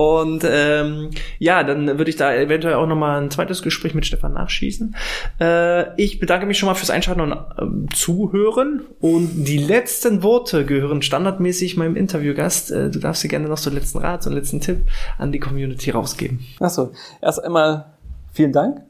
[0.00, 4.32] Und ähm, ja, dann würde ich da eventuell auch nochmal ein zweites Gespräch mit Stefan
[4.32, 4.96] nachschießen.
[5.40, 8.82] Äh, ich bedanke mich schon mal fürs Einschalten und ähm, Zuhören.
[9.00, 12.70] Und die letzten Worte gehören standardmäßig meinem Interviewgast.
[12.70, 14.78] Äh, du darfst dir gerne noch so einen letzten Rat, so einen letzten Tipp
[15.18, 16.40] an die Community rausgeben.
[16.60, 17.96] Achso, erst einmal
[18.36, 18.82] vielen Dank,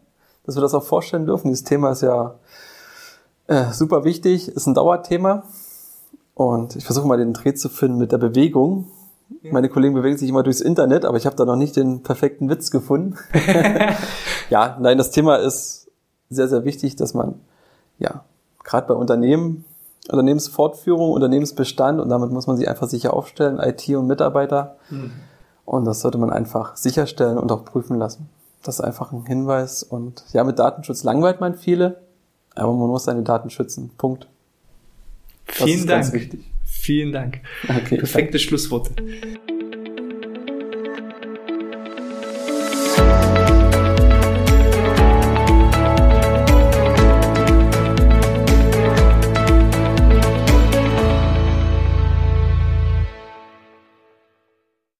[0.44, 1.49] dass wir das auch vorstellen dürfen.
[1.49, 2.34] Dieses Thema ist ja
[3.47, 5.44] äh, super wichtig, ist ein Dauerthema.
[6.34, 8.88] Und ich versuche mal den Dreh zu finden mit der Bewegung.
[9.51, 12.49] Meine Kollegen bewegen sich immer durchs Internet, aber ich habe da noch nicht den perfekten
[12.51, 13.16] Witz gefunden.
[14.51, 15.88] ja, nein, das Thema ist
[16.28, 17.40] sehr, sehr wichtig, dass man,
[17.99, 18.24] ja,
[18.62, 19.64] gerade bei Unternehmen,
[20.09, 24.76] Unternehmensfortführung, Unternehmensbestand und damit muss man sich einfach sicher aufstellen, IT und Mitarbeiter.
[25.64, 28.28] Und das sollte man einfach sicherstellen und auch prüfen lassen.
[28.67, 29.83] Das ist einfach ein Hinweis.
[29.85, 32.01] Und ja, mit Datenschutz langweilt man viele,
[32.55, 33.91] aber man muss seine Daten schützen.
[33.97, 34.29] Punkt.
[35.47, 36.39] Das Vielen Dank.
[36.64, 37.41] Vielen Dank.
[37.69, 38.91] Okay, Perfekte Schlussworte.